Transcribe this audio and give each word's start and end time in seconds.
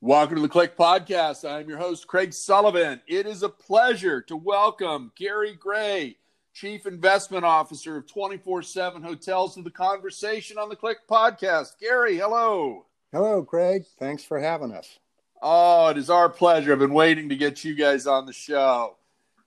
Welcome 0.00 0.36
to 0.36 0.42
the 0.42 0.48
CLIC 0.48 0.76
Podcast. 0.76 1.44
I'm 1.44 1.68
your 1.68 1.78
host, 1.78 2.06
Craig 2.06 2.32
Sullivan. 2.32 3.00
It 3.08 3.26
is 3.26 3.42
a 3.42 3.48
pleasure 3.48 4.20
to 4.22 4.36
welcome 4.36 5.10
Gary 5.16 5.54
Gray, 5.54 6.18
Chief 6.54 6.86
Investment 6.86 7.44
Officer 7.44 7.96
of 7.96 8.06
24 8.06 8.62
7 8.62 9.02
Hotels, 9.02 9.56
to 9.56 9.62
the 9.62 9.72
conversation 9.72 10.56
on 10.56 10.68
the 10.68 10.76
CLIC 10.76 10.98
Podcast. 11.10 11.80
Gary, 11.80 12.16
hello. 12.16 12.86
Hello, 13.10 13.42
Craig. 13.42 13.86
Thanks 13.98 14.22
for 14.22 14.38
having 14.38 14.70
us. 14.70 15.00
Oh, 15.42 15.88
it 15.88 15.98
is 15.98 16.10
our 16.10 16.28
pleasure. 16.28 16.72
I've 16.72 16.78
been 16.78 16.94
waiting 16.94 17.28
to 17.30 17.36
get 17.36 17.64
you 17.64 17.74
guys 17.74 18.06
on 18.06 18.24
the 18.24 18.32
show. 18.32 18.98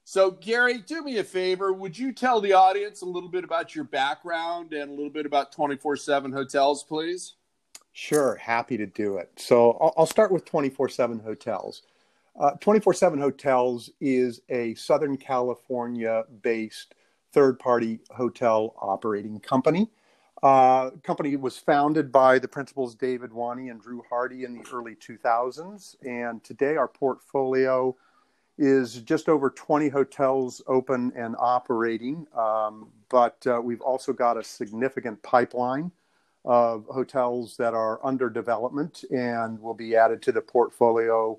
So, 0.03 0.31
Gary, 0.31 0.79
do 0.79 1.01
me 1.01 1.19
a 1.19 1.23
favor. 1.23 1.71
Would 1.71 1.97
you 1.97 2.11
tell 2.11 2.41
the 2.41 2.51
audience 2.51 3.03
a 3.03 3.05
little 3.05 3.29
bit 3.29 3.45
about 3.45 3.73
your 3.73 3.85
background 3.85 4.73
and 4.73 4.91
a 4.91 4.93
little 4.93 5.09
bit 5.09 5.25
about 5.25 5.53
24 5.53 5.95
7 5.95 6.33
hotels, 6.33 6.83
please? 6.83 7.35
Sure, 7.93 8.35
happy 8.35 8.77
to 8.77 8.85
do 8.85 9.17
it. 9.17 9.31
So, 9.37 9.71
I'll, 9.81 9.93
I'll 9.97 10.05
start 10.05 10.31
with 10.31 10.45
24 10.45 10.89
7 10.89 11.19
hotels. 11.19 11.83
24 12.59 12.93
uh, 12.93 12.95
7 12.95 13.19
Hotels 13.19 13.89
is 13.99 14.41
a 14.49 14.73
Southern 14.75 15.17
California 15.17 16.23
based 16.41 16.95
third 17.33 17.59
party 17.59 17.99
hotel 18.09 18.73
operating 18.79 19.39
company. 19.39 19.89
Uh, 20.41 20.89
company 21.03 21.35
was 21.35 21.57
founded 21.57 22.11
by 22.11 22.39
the 22.39 22.47
principals 22.47 22.95
David 22.95 23.31
Wani 23.31 23.69
and 23.69 23.79
Drew 23.81 24.03
Hardy 24.09 24.43
in 24.43 24.55
the 24.55 24.63
early 24.73 24.95
2000s. 24.95 25.95
And 26.03 26.43
today, 26.43 26.77
our 26.77 26.87
portfolio 26.87 27.95
is 28.57 29.01
just 29.01 29.29
over 29.29 29.49
20 29.49 29.89
hotels 29.89 30.61
open 30.67 31.11
and 31.15 31.35
operating. 31.37 32.25
Um, 32.35 32.87
but 33.09 33.45
uh, 33.45 33.61
we've 33.61 33.81
also 33.81 34.13
got 34.13 34.37
a 34.37 34.43
significant 34.43 35.21
pipeline 35.21 35.91
of 36.43 36.85
hotels 36.87 37.55
that 37.57 37.73
are 37.73 37.99
under 38.03 38.29
development 38.29 39.03
and 39.11 39.61
will 39.61 39.73
be 39.73 39.95
added 39.95 40.21
to 40.23 40.31
the 40.31 40.41
portfolio 40.41 41.37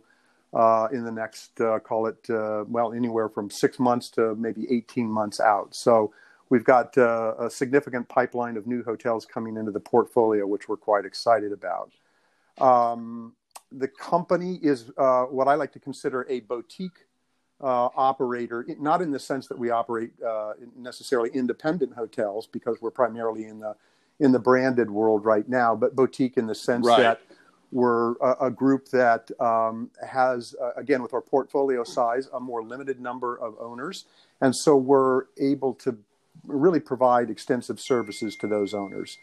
uh, 0.55 0.89
in 0.93 1.05
the 1.05 1.11
next, 1.11 1.61
uh, 1.61 1.79
call 1.79 2.07
it, 2.07 2.29
uh, 2.31 2.65
well, 2.69 2.93
anywhere 2.93 3.29
from 3.29 3.51
six 3.51 3.79
months 3.79 4.11
to 4.11 4.35
maybe 4.37 4.67
18 4.71 5.07
months 5.07 5.41
out. 5.41 5.75
So 5.75 6.13
we've 6.51 6.65
got 6.65 6.97
uh, 6.99 7.35
a 7.39 7.51
significant 7.51 8.09
pipeline 8.09 8.57
of 8.57 8.67
new 8.67 8.85
hotels 8.85 9.25
coming 9.25 9.57
into 9.57 9.73
the 9.73 9.81
portfolio, 9.81 10.47
which 10.47 10.69
we're 10.69 10.77
quite 10.77 11.05
excited 11.05 11.53
about. 11.53 11.91
Um, 12.59 13.33
the 13.73 13.89
company 13.89 14.61
is 14.63 14.91
uh, 14.99 15.25
what 15.25 15.49
I 15.49 15.55
like 15.55 15.73
to 15.73 15.81
consider 15.81 16.27
a 16.29 16.41
boutique 16.41 17.07
uh, 17.63 17.89
operator, 17.97 18.67
not 18.79 19.01
in 19.01 19.11
the 19.11 19.19
sense 19.19 19.47
that 19.47 19.59
we 19.59 19.71
operate 19.71 20.11
necessarily 20.77 21.31
independent 21.31 21.95
hotels 21.95 22.47
because 22.47 22.83
we're 22.83 22.91
primarily 22.91 23.47
in 23.47 23.59
the 23.59 23.75
in 24.21 24.33
the 24.33 24.39
branded 24.39 24.91
world 24.91 25.25
right 25.25 25.49
now, 25.49 25.75
but 25.75 25.97
boutique 25.97 26.37
in 26.37 26.47
the 26.47 26.55
sense 26.55 26.87
right. 26.87 26.99
that 26.99 27.21
we're 27.71 28.13
a, 28.17 28.47
a 28.47 28.51
group 28.51 28.89
that 28.91 29.31
um, 29.41 29.91
has, 30.07 30.55
uh, 30.63 30.73
again, 30.77 31.03
with 31.03 31.15
our 31.15 31.23
portfolio 31.23 31.83
size, 31.83 32.29
a 32.35 32.41
more 32.41 32.63
limited 32.63 33.01
number 33.01 33.37
of 33.41 33.55
owners, 33.59 34.05
and 34.41 34.55
so 34.55 34.77
we're 34.77 35.25
able 35.39 35.75
to 35.75 35.97
really 36.47 36.81
provide 36.81 37.31
extensive 37.31 37.81
services 37.81 38.37
to 38.37 38.47
those 38.47 38.75
owners. 38.75 39.19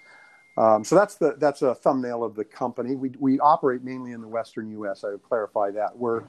Um, 0.58 0.84
so 0.84 0.96
that's 0.96 1.16
the 1.16 1.36
that's 1.38 1.62
a 1.62 1.74
thumbnail 1.76 2.24
of 2.24 2.36
the 2.36 2.44
company. 2.44 2.96
We 2.96 3.12
we 3.20 3.40
operate 3.40 3.84
mainly 3.84 4.12
in 4.12 4.22
the 4.22 4.28
Western 4.28 4.70
U.S. 4.72 5.04
I 5.04 5.12
would 5.12 5.24
clarify 5.24 5.72
that 5.72 5.96
we're 5.96 6.24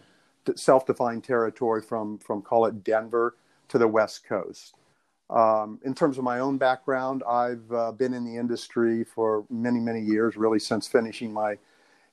self-defined 0.54 1.24
territory 1.24 1.82
from 1.82 2.18
from 2.18 2.42
call 2.42 2.66
it 2.66 2.84
Denver 2.84 3.36
to 3.68 3.78
the 3.78 3.88
West 3.88 4.24
Coast. 4.24 4.74
Um, 5.30 5.78
in 5.84 5.94
terms 5.94 6.18
of 6.18 6.24
my 6.24 6.40
own 6.40 6.58
background, 6.58 7.22
I've 7.28 7.70
uh, 7.72 7.92
been 7.92 8.12
in 8.14 8.24
the 8.24 8.36
industry 8.36 9.04
for 9.04 9.44
many 9.48 9.78
many 9.78 10.00
years, 10.00 10.36
really 10.36 10.58
since 10.58 10.88
finishing 10.88 11.32
my 11.32 11.56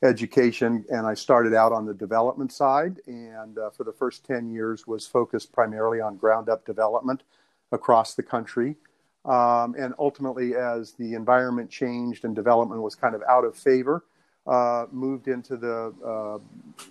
education, 0.04 0.86
and 0.90 1.08
I 1.08 1.16
started 1.16 1.56
out 1.56 1.72
on 1.72 1.86
the 1.86 1.94
development 1.94 2.52
side, 2.52 3.02
and 3.08 3.58
uh, 3.58 3.72
for 3.72 3.84
the 3.84 3.92
first 3.92 4.24
ten 4.24 4.52
years 4.52 4.86
was 4.86 5.08
focused 5.08 5.52
primarily 5.52 6.00
on 6.00 6.18
ground 6.18 6.48
up 6.48 6.66
development 6.66 7.24
across 7.72 8.14
the 8.14 8.24
country. 8.24 8.76
Um, 9.26 9.76
and 9.78 9.94
ultimately, 10.00 10.56
as 10.56 10.94
the 10.94 11.14
environment 11.16 11.70
changed 11.70 12.24
and 12.24 12.36
development 12.36 12.82
was 12.82 12.96
kind 12.96 13.16
of 13.16 13.22
out 13.28 13.44
of 13.44 13.58
favor, 13.58 14.06
uh, 14.46 14.86
moved 14.92 15.28
into 15.28 15.58
the 15.58 15.94
uh, 16.06 16.38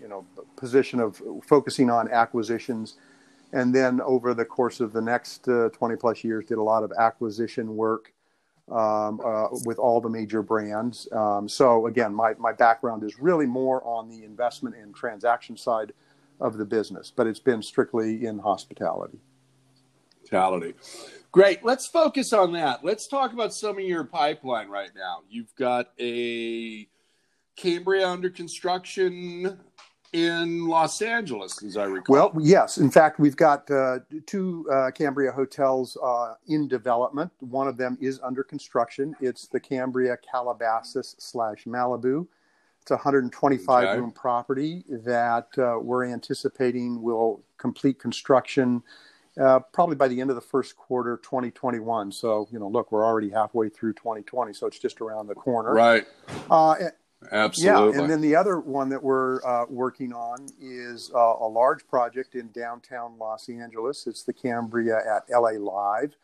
you 0.01 0.09
know 0.09 0.27
position 0.57 1.01
of 1.01 1.23
focusing 1.47 1.89
on 1.89 2.11
acquisitions, 2.11 2.97
and 3.53 3.75
then 3.75 4.01
over 4.01 4.35
the 4.35 4.45
course 4.45 4.81
of 4.81 4.93
the 4.93 5.01
next 5.01 5.49
uh, 5.49 5.69
20 5.71 5.97
plus 5.97 6.25
years, 6.25 6.47
did 6.47 6.59
a 6.59 6.63
lot 6.63 6.83
of 6.83 6.93
acquisition 6.99 7.77
work 7.77 8.13
um, 8.71 9.21
uh, 9.25 9.49
with 9.65 9.79
all 9.79 10.01
the 10.01 10.09
major 10.09 10.43
brands. 10.43 11.09
Um, 11.13 11.49
so 11.49 11.87
again, 11.87 12.13
my 12.13 12.35
my 12.39 12.53
background 12.53 13.05
is 13.05 13.19
really 13.19 13.47
more 13.47 13.83
on 13.85 14.09
the 14.09 14.25
investment 14.25 14.75
and 14.77 14.95
transaction 14.95 15.57
side 15.57 15.93
of 16.41 16.59
the 16.59 16.65
business, 16.65 17.13
but 17.15 17.27
it's 17.27 17.41
been 17.41 17.63
strictly 17.63 18.27
in 18.27 18.39
hospitality. 18.39 19.19
Hospitality. 20.21 20.75
Great. 21.31 21.65
Let's 21.65 21.87
focus 21.87 22.33
on 22.33 22.53
that. 22.53 22.85
Let's 22.85 23.07
talk 23.07 23.33
about 23.33 23.53
some 23.53 23.79
of 23.79 23.85
your 23.85 24.05
pipeline 24.05 24.69
right 24.69 24.91
now. 24.95 25.21
You've 25.29 25.55
got 25.55 25.91
a 26.01 26.89
Cambria 27.57 28.09
under 28.09 28.31
construction 28.31 29.59
in 30.17 30.67
Los 30.67 31.03
Angeles, 31.03 31.63
as 31.63 31.77
I 31.77 31.85
recall. 31.85 32.17
Well, 32.17 32.33
yes. 32.41 32.79
In 32.79 32.91
fact, 32.91 33.21
we've 33.21 33.37
got 33.37 33.71
uh, 33.71 33.99
two 34.25 34.67
uh, 34.73 34.91
Cambria 34.91 35.31
hotels 35.31 35.99
uh, 36.03 36.35
in 36.49 36.69
development. 36.69 37.31
One 37.41 37.69
of 37.69 37.77
them 37.77 37.99
is 38.01 38.19
under 38.23 38.43
construction. 38.43 39.15
It's 39.21 39.47
the 39.47 39.61
Cambria 39.61 40.17
Calabasas 40.17 41.17
slash 41.19 41.65
Malibu. 41.65 42.27
It's 42.81 42.91
a 42.91 42.95
125 42.95 43.85
okay. 43.85 44.01
room 44.01 44.11
property 44.11 44.85
that 44.89 45.49
uh, 45.59 45.79
we're 45.81 46.07
anticipating 46.07 47.03
will 47.03 47.43
complete 47.59 47.99
construction 47.99 48.83
uh, 49.39 49.59
probably 49.73 49.97
by 49.97 50.09
the 50.09 50.19
end 50.19 50.31
of 50.31 50.37
the 50.37 50.43
first 50.43 50.77
quarter 50.77 51.19
2021. 51.23 52.11
So, 52.11 52.49
you 52.51 52.59
know, 52.59 52.69
look, 52.69 52.91
we're 52.91 53.05
already 53.05 53.29
halfway 53.29 53.69
through 53.69 53.93
2020, 53.95 54.55
so 54.55 54.67
it's 54.67 54.79
just 54.79 55.03
around 55.03 55.27
the 55.27 55.35
corner. 55.35 55.75
Right. 55.75 56.07
Uh, 57.31 57.35
Absolutely. 57.35 57.97
Yeah, 57.97 58.01
and 58.01 58.11
then 58.11 58.21
the 58.21 58.37
other 58.37 58.61
one 58.61 58.89
that 58.91 59.03
we're 59.03 59.45
uh, 59.45 59.67
working 59.69 60.13
on 60.13 60.47
is 60.61 61.11
uh, 61.15 61.19
a 61.19 61.49
large 61.49 61.87
project 61.89 62.35
in 62.35 62.51
downtown 62.53 63.19
Los 63.19 63.49
Angeles. 63.49 64.07
It's 64.07 64.23
the 64.23 64.33
Cambria 64.33 64.99
at 64.99 65.25
LA 65.31 65.53
Live. 65.53 66.17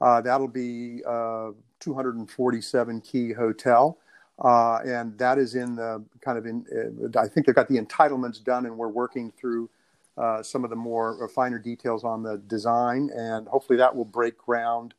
Uh, 0.00 0.20
that'll 0.20 0.48
be 0.48 1.00
a 1.06 1.52
247 1.80 3.00
key 3.00 3.32
hotel. 3.32 3.98
Uh, 4.42 4.78
and 4.84 5.16
that 5.18 5.38
is 5.38 5.54
in 5.54 5.76
the 5.76 6.02
kind 6.20 6.36
of 6.36 6.46
in, 6.46 6.66
uh, 7.14 7.20
I 7.20 7.28
think 7.28 7.46
they've 7.46 7.54
got 7.54 7.68
the 7.68 7.78
entitlements 7.78 8.42
done, 8.42 8.66
and 8.66 8.76
we're 8.76 8.88
working 8.88 9.30
through 9.30 9.70
uh, 10.16 10.42
some 10.42 10.64
of 10.64 10.70
the 10.70 10.76
more 10.76 11.28
finer 11.28 11.58
details 11.58 12.02
on 12.02 12.22
the 12.22 12.38
design. 12.38 13.10
And 13.14 13.46
hopefully 13.46 13.76
that 13.78 13.94
will 13.94 14.04
break 14.04 14.36
ground 14.36 14.94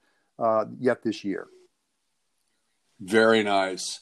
yet 0.79 1.03
this 1.03 1.23
year. 1.23 1.47
Very 2.99 3.43
nice. 3.43 3.99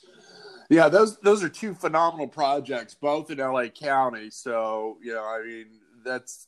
Yeah, 0.72 0.88
those 0.88 1.18
those 1.18 1.44
are 1.44 1.50
two 1.50 1.74
phenomenal 1.74 2.30
projects, 2.30 2.94
both 2.94 3.30
in 3.30 3.40
LA 3.40 3.68
County. 3.68 4.30
So 4.30 4.98
you 5.04 5.14
know, 5.14 5.26
I 5.26 5.44
mean, 5.46 5.66
that's 6.02 6.48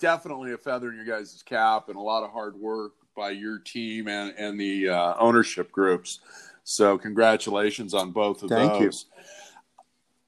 definitely 0.00 0.52
a 0.52 0.58
feather 0.58 0.90
in 0.90 0.96
your 0.96 1.04
guys' 1.04 1.40
cap 1.46 1.88
and 1.88 1.96
a 1.96 2.00
lot 2.00 2.24
of 2.24 2.32
hard 2.32 2.56
work 2.56 2.94
by 3.16 3.30
your 3.30 3.60
team 3.60 4.08
and 4.08 4.34
and 4.36 4.58
the 4.60 4.88
uh, 4.88 5.14
ownership 5.20 5.70
groups. 5.70 6.18
So 6.64 6.98
congratulations 6.98 7.94
on 7.94 8.10
both 8.10 8.42
of 8.42 8.48
Thank 8.48 8.72
those. 8.72 9.06
You. 9.16 9.22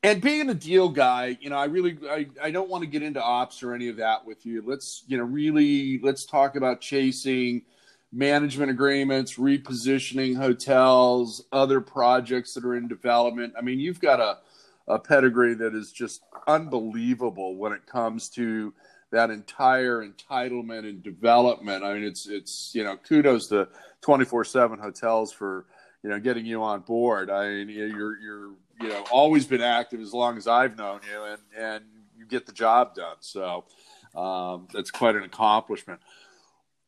And 0.05 0.23
being 0.23 0.49
a 0.51 0.55
deal 0.55 0.89
guy, 0.89 1.37
you 1.41 1.51
know, 1.51 1.57
I 1.57 1.65
really 1.65 1.99
I, 2.09 2.29
I 2.41 2.53
don't 2.53 2.69
want 2.69 2.85
to 2.85 2.89
get 2.89 3.03
into 3.03 3.21
ops 3.21 3.61
or 3.65 3.75
any 3.75 3.89
of 3.89 3.97
that 3.97 4.25
with 4.25 4.47
you. 4.47 4.63
Let's 4.65 5.03
you 5.09 5.19
know 5.19 5.25
really 5.25 5.99
let's 5.99 6.27
talk 6.27 6.55
about 6.55 6.81
chasing 6.81 7.63
management 8.13 8.71
agreements, 8.71 9.37
repositioning 9.37 10.37
hotels, 10.37 11.45
other 11.51 11.81
projects 11.81 12.55
that 12.55 12.65
are 12.65 12.75
in 12.75 12.87
development. 12.87 13.55
I 13.57 13.63
mean, 13.63 13.81
you've 13.81 14.01
got 14.01 14.21
a, 14.21 14.39
a 14.87 14.99
pedigree 14.99 15.55
that 15.55 15.75
is 15.75 15.91
just 15.91 16.23
unbelievable 16.47 17.57
when 17.57 17.73
it 17.73 17.87
comes 17.87 18.29
to 18.31 18.75
that 19.11 19.31
entire 19.31 20.07
entitlement 20.07 20.89
and 20.89 21.03
development. 21.03 21.85
I 21.85 21.95
mean, 21.95 22.05
it's 22.05 22.27
it's 22.27 22.75
you 22.75 22.85
know 22.85 22.97
kudos 22.97 23.49
to 23.49 23.69
twenty 24.01 24.25
four 24.25 24.45
seven 24.45 24.79
hotels 24.79 25.33
for 25.33 25.67
you 26.03 26.11
know 26.11 26.19
getting 26.21 26.45
you 26.45 26.63
on 26.63 26.81
board. 26.81 27.31
I 27.31 27.65
mean, 27.65 27.69
you're 27.71 28.19
you're 28.19 28.51
you 28.81 28.89
know 28.89 29.05
always 29.11 29.47
been 29.47 29.63
active 29.63 30.01
as 30.01 30.13
long 30.13 30.37
as 30.37 30.47
I've 30.47 30.77
known 30.77 31.01
you, 31.11 31.25
and 31.25 31.39
and 31.57 31.85
you 32.19 32.27
get 32.27 32.47
the 32.47 32.53
job 32.53 32.95
done. 32.95 33.17
So 33.21 33.65
um, 34.15 34.69
that's 34.73 34.91
quite 34.91 35.15
an 35.15 35.23
accomplishment. 35.23 36.01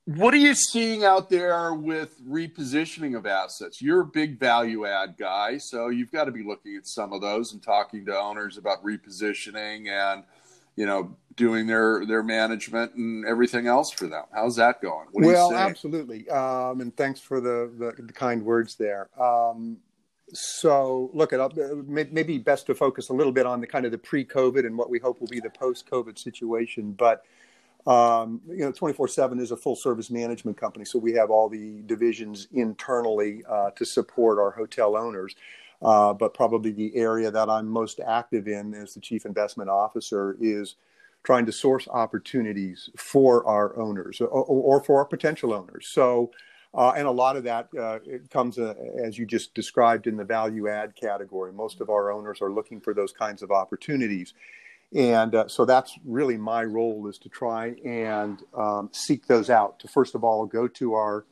What 0.07 0.35
are 0.35 0.39
you 0.39 0.55
seeing 0.55 1.03
out 1.03 1.31
there 1.31 1.73
with 1.73 2.21
repositioning 2.29 3.17
of 3.17 3.25
assets? 3.25 3.81
You're 3.81 4.03
a 4.03 4.07
big 4.07 4.39
value 4.39 4.85
add 4.85 5.17
guy, 5.19 5.57
so 5.57 5.89
you've 5.89 6.13
got 6.13 6.25
to 6.25 6.31
be 6.31 6.43
looking 6.43 6.77
at 6.77 6.87
some 6.87 7.15
of 7.15 7.23
those 7.23 7.55
and 7.55 7.63
talking 7.63 8.05
to 8.07 8.15
owners 8.17 8.59
about 8.59 8.85
repositioning 8.85 9.89
and 9.89 10.25
you 10.77 10.85
know 10.85 11.17
doing 11.37 11.67
their 11.67 12.05
their 12.05 12.23
management 12.23 12.95
and 12.95 13.25
everything 13.25 13.67
else 13.67 13.91
for 13.91 14.07
them. 14.07 14.25
How's 14.35 14.57
that 14.57 14.83
going? 14.83 15.07
well, 15.13 15.55
absolutely, 15.55 16.29
um, 16.29 16.83
and 16.83 16.95
thanks 16.95 17.21
for 17.21 17.41
the, 17.41 17.73
the, 17.79 18.03
the 18.03 18.13
kind 18.13 18.45
words 18.45 18.77
there. 18.77 19.09
Um, 19.21 19.79
So, 20.33 21.11
look, 21.15 21.33
at 21.33 21.41
uh, 21.41 21.51
maybe 21.87 22.39
best 22.39 22.67
to 22.67 22.75
focus 22.75 23.09
a 23.09 23.13
little 23.13 23.33
bit 23.33 23.47
on 23.47 23.61
the 23.61 23.67
kind 23.67 23.85
of 23.85 23.93
the 23.93 23.99
pre-COVID 23.99 24.67
and 24.67 24.77
what 24.77 24.91
we 24.91 24.99
hope 24.99 25.21
will 25.21 25.29
be 25.29 25.41
the 25.41 25.51
post-COVID 25.51 26.19
situation. 26.19 26.93
But 26.93 27.25
um, 27.87 28.41
you 28.49 28.59
know, 28.59 28.73
24/7 28.73 29.41
is 29.41 29.51
a 29.51 29.57
full-service 29.57 30.11
management 30.11 30.57
company, 30.57 30.85
so 30.85 30.99
we 30.99 31.13
have 31.13 31.31
all 31.31 31.49
the 31.49 31.83
divisions 31.87 32.49
internally 32.53 33.45
uh, 33.49 33.71
to 33.73 33.85
support 33.85 34.39
our 34.39 34.51
hotel 34.51 34.97
owners. 34.97 35.35
Uh, 35.83 36.15
but 36.15 36.33
probably 36.33 36.71
the 36.71 36.97
area 36.97 37.31
that 37.31 37.51
I'm 37.51 37.69
most 37.69 38.01
active 38.01 38.49
in 38.49 38.73
as 38.73 38.95
the 38.95 39.01
chief 39.01 39.27
investment 39.27 39.69
officer 39.69 40.35
is 40.41 40.77
trying 41.25 41.47
to 41.47 41.53
source 41.53 41.89
opportunities 41.89 42.91
for 42.97 43.45
our 43.47 43.77
owners 43.79 44.21
or, 44.21 44.29
or 44.29 44.83
for 44.83 44.99
our 44.99 45.05
potential 45.05 45.53
owners. 45.53 45.87
So, 45.89 46.31
uh, 46.75 46.93
and 46.97 47.07
a 47.07 47.11
lot 47.11 47.37
of 47.37 47.45
that 47.45 47.69
uh, 47.79 47.99
comes, 48.31 48.59
uh, 48.59 48.75
as 49.03 49.19
you 49.19 49.27
just 49.27 49.55
described, 49.55 50.07
in 50.07 50.17
the 50.17 50.25
value 50.25 50.69
add 50.69 50.95
category. 50.97 51.53
Most 51.53 51.81
of 51.81 51.89
our 51.89 52.13
owners 52.13 52.41
are 52.41 52.51
looking 52.51 52.81
for 52.81 52.95
those 52.95 53.13
kinds 53.13 53.43
of 53.43 53.51
opportunities. 53.51 54.35
And 54.95 55.35
uh, 55.35 55.49
so 55.49 55.65
that's 55.65 55.99
really 56.05 56.37
my 56.37 56.63
role 56.63 57.09
is 57.09 57.19
to 57.19 57.29
try 57.29 57.75
and 57.85 58.41
um, 58.57 58.91
seek 58.93 59.27
those 59.27 59.51
out. 59.51 59.81
To 59.81 59.89
first 59.89 60.15
of 60.15 60.23
all, 60.23 60.47
go 60.47 60.69
to 60.69 60.95
our 60.95 61.25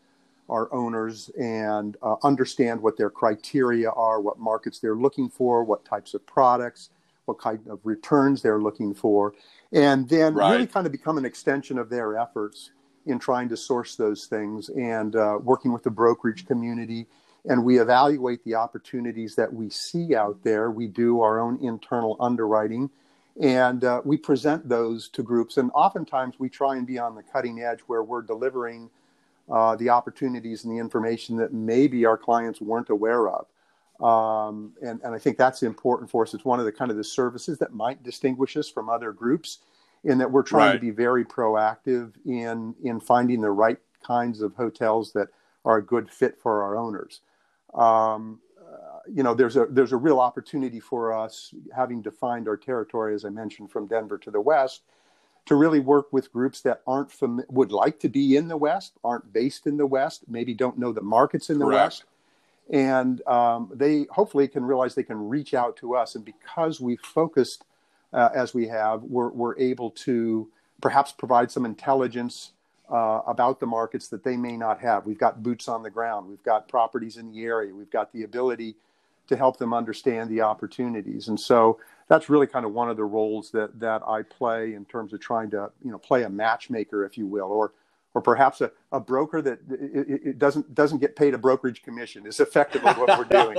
our 0.49 0.73
owners 0.75 1.31
and 1.41 1.97
uh, 2.03 2.17
understand 2.25 2.82
what 2.82 2.99
their 2.99 3.09
criteria 3.09 3.88
are, 3.91 4.20
what 4.20 4.38
markets 4.38 4.81
they're 4.81 4.97
looking 4.97 5.31
for, 5.31 5.62
what 5.62 5.85
types 5.85 6.12
of 6.14 6.26
products, 6.26 6.91
what 7.25 7.38
kind 7.38 7.61
of 7.69 7.79
returns 7.85 8.43
they're 8.43 8.61
looking 8.61 8.93
for, 8.93 9.32
and 9.73 10.08
then 10.08 10.35
right. 10.35 10.53
really 10.53 10.67
kind 10.67 10.85
of 10.85 10.93
become 10.93 11.17
an 11.17 11.25
extension 11.25 11.79
of 11.79 11.88
their 11.88 12.19
efforts 12.19 12.73
in 13.06 13.19
trying 13.19 13.49
to 13.49 13.56
source 13.56 13.94
those 13.94 14.26
things 14.26 14.69
and 14.70 15.15
uh, 15.17 15.38
working 15.41 15.73
with 15.73 15.85
the 15.85 15.91
brokerage 15.91 16.47
community. 16.47 17.06
And 17.44 17.65
we 17.65 17.81
evaluate 17.81 18.44
the 18.44 18.55
opportunities 18.56 19.35
that 19.37 19.53
we 19.53 19.70
see 19.70 20.15
out 20.15 20.43
there. 20.44 20.70
We 20.70 20.87
do 20.87 21.20
our 21.20 21.41
own 21.41 21.58
internal 21.65 22.17
underwriting 22.20 22.91
and 23.40 23.84
uh, 23.84 24.02
we 24.05 24.17
present 24.17 24.69
those 24.69 25.08
to 25.08 25.23
groups. 25.23 25.56
And 25.56 25.70
oftentimes 25.75 26.34
we 26.38 26.49
try 26.49 26.76
and 26.76 26.87
be 26.87 26.99
on 26.99 27.14
the 27.14 27.23
cutting 27.23 27.62
edge 27.62 27.81
where 27.87 28.02
we're 28.02 28.23
delivering 28.23 28.90
uh, 29.50 29.76
the 29.76 29.88
opportunities 29.88 30.64
and 30.64 30.73
the 30.73 30.79
information 30.79 31.37
that 31.37 31.52
maybe 31.52 32.05
our 32.05 32.19
clients 32.19 32.61
weren't 32.61 32.90
aware 32.90 33.29
of. 33.29 33.46
Um, 34.00 34.73
and, 34.82 35.00
and 35.02 35.14
I 35.14 35.19
think 35.19 35.38
that's 35.38 35.62
important 35.62 36.11
for 36.11 36.25
us. 36.25 36.34
It's 36.34 36.44
one 36.44 36.58
of 36.58 36.64
the 36.64 36.73
kind 36.73 36.90
of 36.90 36.96
the 36.96 37.05
services 37.05 37.58
that 37.58 37.73
might 37.73 38.02
distinguish 38.02 38.56
us 38.56 38.69
from 38.69 38.88
other 38.88 39.12
groups 39.12 39.58
in 40.05 40.19
that 40.19 40.31
we're 40.31 40.43
trying 40.43 40.70
right. 40.70 40.73
to 40.75 40.81
be 40.81 40.90
very 40.90 41.25
proactive 41.25 42.12
in, 42.26 42.75
in 42.82 42.99
finding 42.99 43.40
the 43.40 43.50
right 43.50 43.79
kinds 44.05 44.43
of 44.43 44.55
hotels 44.56 45.12
that 45.12 45.29
are 45.64 45.76
a 45.76 45.82
good 45.82 46.11
fit 46.11 46.40
for 46.40 46.62
our 46.62 46.76
owners. 46.76 47.20
Um, 47.75 48.40
you 49.12 49.22
know, 49.22 49.34
there's 49.34 49.56
a 49.56 49.66
there's 49.66 49.93
a 49.93 49.96
real 49.96 50.20
opportunity 50.20 50.81
for 50.81 51.12
us, 51.12 51.54
having 51.75 52.02
defined 52.02 52.49
our 52.49 52.56
territory, 52.56 53.14
as 53.14 53.25
I 53.25 53.31
mentioned, 53.31 53.70
from 53.70 53.87
Denver 53.87 54.19
to 54.19 54.31
the 54.31 54.40
west, 54.40 54.82
to 55.46 55.54
really 55.54 55.81
work 55.81 56.12
with 56.12 56.32
groups 56.32 56.60
that 56.62 56.82
aren't 56.87 57.10
fam- 57.10 57.44
would 57.49 57.72
like 57.72 57.99
to 58.00 58.08
be 58.08 58.37
in 58.37 58.49
the 58.49 58.56
West, 58.56 58.94
aren't 59.02 59.32
based 59.32 59.66
in 59.66 59.76
the 59.76 59.87
West, 59.87 60.25
maybe 60.28 60.54
don't 60.54 60.78
know 60.78 60.93
the 60.93 61.02
markets 61.02 61.50
in 61.50 61.58
the 61.58 61.64
Correct. 61.64 61.84
West, 61.84 62.04
and 62.70 63.26
um, 63.26 63.70
they 63.75 64.06
hopefully 64.10 64.46
can 64.49 64.64
realize 64.64 64.94
they 64.94 65.02
can 65.02 65.28
reach 65.28 65.55
out 65.55 65.76
to 65.78 65.94
us. 65.94 66.14
And 66.14 66.25
because 66.25 66.81
we 66.81 66.96
focused 66.96 67.64
uh, 68.12 68.28
as 68.34 68.55
we 68.55 68.69
have, 68.69 69.02
we're, 69.02 69.31
we're 69.31 69.58
able 69.58 69.90
to 69.90 70.48
perhaps 70.81 71.12
provide 71.12 71.50
some 71.50 71.64
intelligence 71.64 72.52
uh, 72.90 73.22
about 73.26 73.58
the 73.58 73.66
markets 73.66 74.08
that 74.08 74.22
they 74.22 74.37
may 74.37 74.56
not 74.56 74.81
have. 74.81 75.06
We've 75.06 75.19
got 75.19 75.43
boots 75.43 75.66
on 75.66 75.82
the 75.82 75.90
ground. 75.90 76.28
We've 76.28 76.43
got 76.43 76.69
properties 76.69 77.16
in 77.16 77.32
the 77.32 77.43
area. 77.44 77.75
We've 77.75 77.90
got 77.90 78.12
the 78.12 78.25
ability 78.25 78.76
to 79.32 79.37
help 79.37 79.56
them 79.56 79.75
understand 79.75 80.31
the 80.31 80.43
opportunities. 80.43 81.29
And 81.29 81.40
so 81.40 81.81
that's 82.08 82.29
really 82.29 82.46
kind 82.46 82.64
of 82.64 82.73
one 82.73 82.90
of 82.90 82.96
the 82.96 83.05
roles 83.05 83.50
that 83.50 83.81
that 83.81 84.02
I 84.06 84.23
play 84.23 84.75
in 84.75 84.84
terms 84.84 85.12
of 85.12 85.20
trying 85.20 85.50
to 85.50 85.70
you 85.82 85.90
know 85.90 85.99
play 85.99 86.23
a 86.23 86.31
matchmaker, 86.31 87.05
if 87.05 87.19
you 87.19 87.26
will, 87.26 87.50
or 87.50 87.73
or 88.14 88.20
perhaps 88.20 88.61
a, 88.61 88.70
a 88.93 89.00
broker 89.00 89.40
that 89.40 89.58
it, 89.70 90.20
it 90.26 90.38
doesn't 90.38 90.75
doesn't 90.75 90.99
get 90.99 91.17
paid 91.17 91.34
a 91.34 91.38
brokerage 91.38 91.82
commission 91.82 92.26
is 92.26 92.40
effectively 92.40 92.93
what 92.93 93.19
we're 93.19 93.25
doing. 93.25 93.56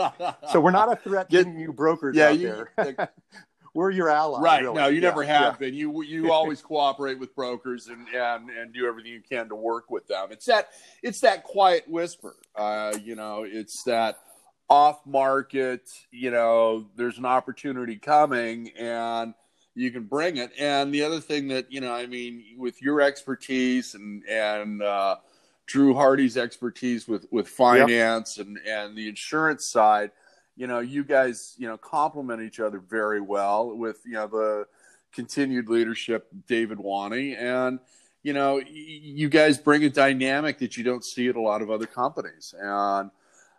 so 0.52 0.62
we're 0.62 0.72
not 0.72 0.92
a 0.92 0.96
threat 0.96 1.30
to 1.30 1.50
you 1.58 1.74
brokers 1.74 2.16
yeah, 2.16 2.28
out 2.28 2.40
you, 2.40 2.68
there. 2.78 3.10
we're 3.74 3.90
your 3.90 4.10
ally. 4.10 4.40
Right. 4.40 4.62
Really. 4.62 4.76
No, 4.76 4.88
you 4.88 5.02
yeah, 5.02 5.10
never 5.10 5.24
have 5.24 5.54
yeah. 5.54 5.58
been. 5.58 5.74
You 5.74 6.04
you 6.04 6.32
always 6.32 6.62
cooperate 6.62 7.20
with 7.20 7.36
brokers 7.36 7.88
and, 7.88 8.08
and 8.10 8.50
and 8.50 8.74
do 8.74 8.86
everything 8.86 9.12
you 9.12 9.22
can 9.28 9.50
to 9.50 9.56
work 9.56 9.90
with 9.90 10.08
them. 10.08 10.28
It's 10.32 10.46
that 10.46 10.70
it's 11.02 11.22
that 11.22 11.44
quiet 11.44 11.88
whisper. 11.88 12.36
Uh, 12.56 12.96
you 13.04 13.16
know, 13.16 13.44
it's 13.48 13.84
that 13.84 14.20
off 14.70 15.06
market, 15.06 15.90
you 16.12 16.32
know, 16.32 16.88
there's 16.96 17.18
an 17.18 17.26
opportunity 17.26 17.98
coming 17.98 18.70
and 18.78 19.34
you 19.76 19.92
can 19.92 20.04
bring 20.04 20.38
it. 20.38 20.52
And 20.60 20.94
the 20.94 21.04
other 21.04 21.20
thing 21.20 21.48
that, 21.50 21.72
you 21.72 21.82
know, 21.82 21.94
I 21.94 22.06
mean, 22.06 22.44
with 22.58 22.82
your 22.82 23.02
expertise 23.02 23.96
and, 23.96 24.24
and, 24.26 24.82
uh, 24.82 25.18
Drew 25.66 25.94
Hardy's 25.94 26.38
expertise 26.38 27.08
with, 27.08 27.26
with 27.32 27.48
finance 27.48 28.38
yep. 28.38 28.48
and, 28.48 28.58
and 28.68 28.98
the 28.98 29.08
insurance 29.08 29.66
side, 29.66 30.12
you 30.56 30.68
know, 30.68 30.80
you 30.80 31.04
guys, 31.04 31.56
you 31.58 31.68
know, 31.68 31.78
complement 31.78 32.42
each 32.42 32.60
other 32.60 32.80
very 32.80 33.22
well 33.22 33.76
with, 33.76 34.02
you 34.06 34.14
know, 34.14 34.28
the 34.28 34.66
continued 35.14 35.70
leadership, 35.70 36.28
David 36.48 36.80
Wani. 36.80 37.36
And, 37.36 37.80
you 38.24 38.34
know, 38.34 38.62
you 38.68 39.30
guys 39.30 39.58
bring 39.58 39.84
a 39.84 39.90
dynamic 39.90 40.60
that 40.60 40.78
you 40.78 40.84
don't 40.84 41.04
see 41.04 41.28
at 41.28 41.36
a 41.36 41.42
lot 41.42 41.62
of 41.62 41.72
other 41.72 41.88
companies. 41.88 42.54
And, 42.60 43.10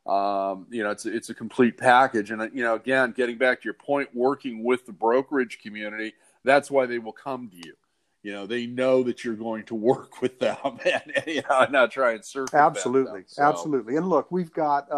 um, 0.07 0.67
you 0.71 0.83
know, 0.83 0.91
it's 0.91 1.07
it's 1.07 1.31
a 1.31 1.35
complete 1.35 1.79
package. 1.79 2.31
And 2.31 2.51
you 2.55 2.63
know, 2.63 2.75
again, 2.75 3.13
getting 3.17 3.39
back 3.39 3.63
to 3.63 3.65
your 3.65 3.75
point, 3.75 4.11
working 4.15 4.63
with 4.63 4.87
the 4.87 4.93
brokerage 4.93 5.59
community, 5.61 6.15
that's 6.45 6.71
why 6.71 6.87
they 6.87 6.99
will 6.99 7.13
come 7.13 7.49
to 7.49 7.57
you. 7.57 7.75
You 8.23 8.33
know, 8.33 8.47
they 8.47 8.67
know 8.67 9.03
that 9.03 9.25
you're 9.25 9.35
going 9.35 9.65
to 9.65 9.75
work 9.75 10.21
with 10.21 10.39
them 10.39 10.57
and, 10.85 11.13
and 11.17 11.27
you 11.27 11.43
know, 11.49 11.67
not 11.71 11.91
try 11.91 12.13
and 12.13 12.25
serve. 12.25 12.49
Absolutely, 12.53 13.21
them, 13.21 13.29
so. 13.29 13.43
absolutely. 13.43 13.97
And 13.97 14.09
look, 14.09 14.31
we've 14.31 14.53
got 14.53 14.91
uh, 14.91 14.97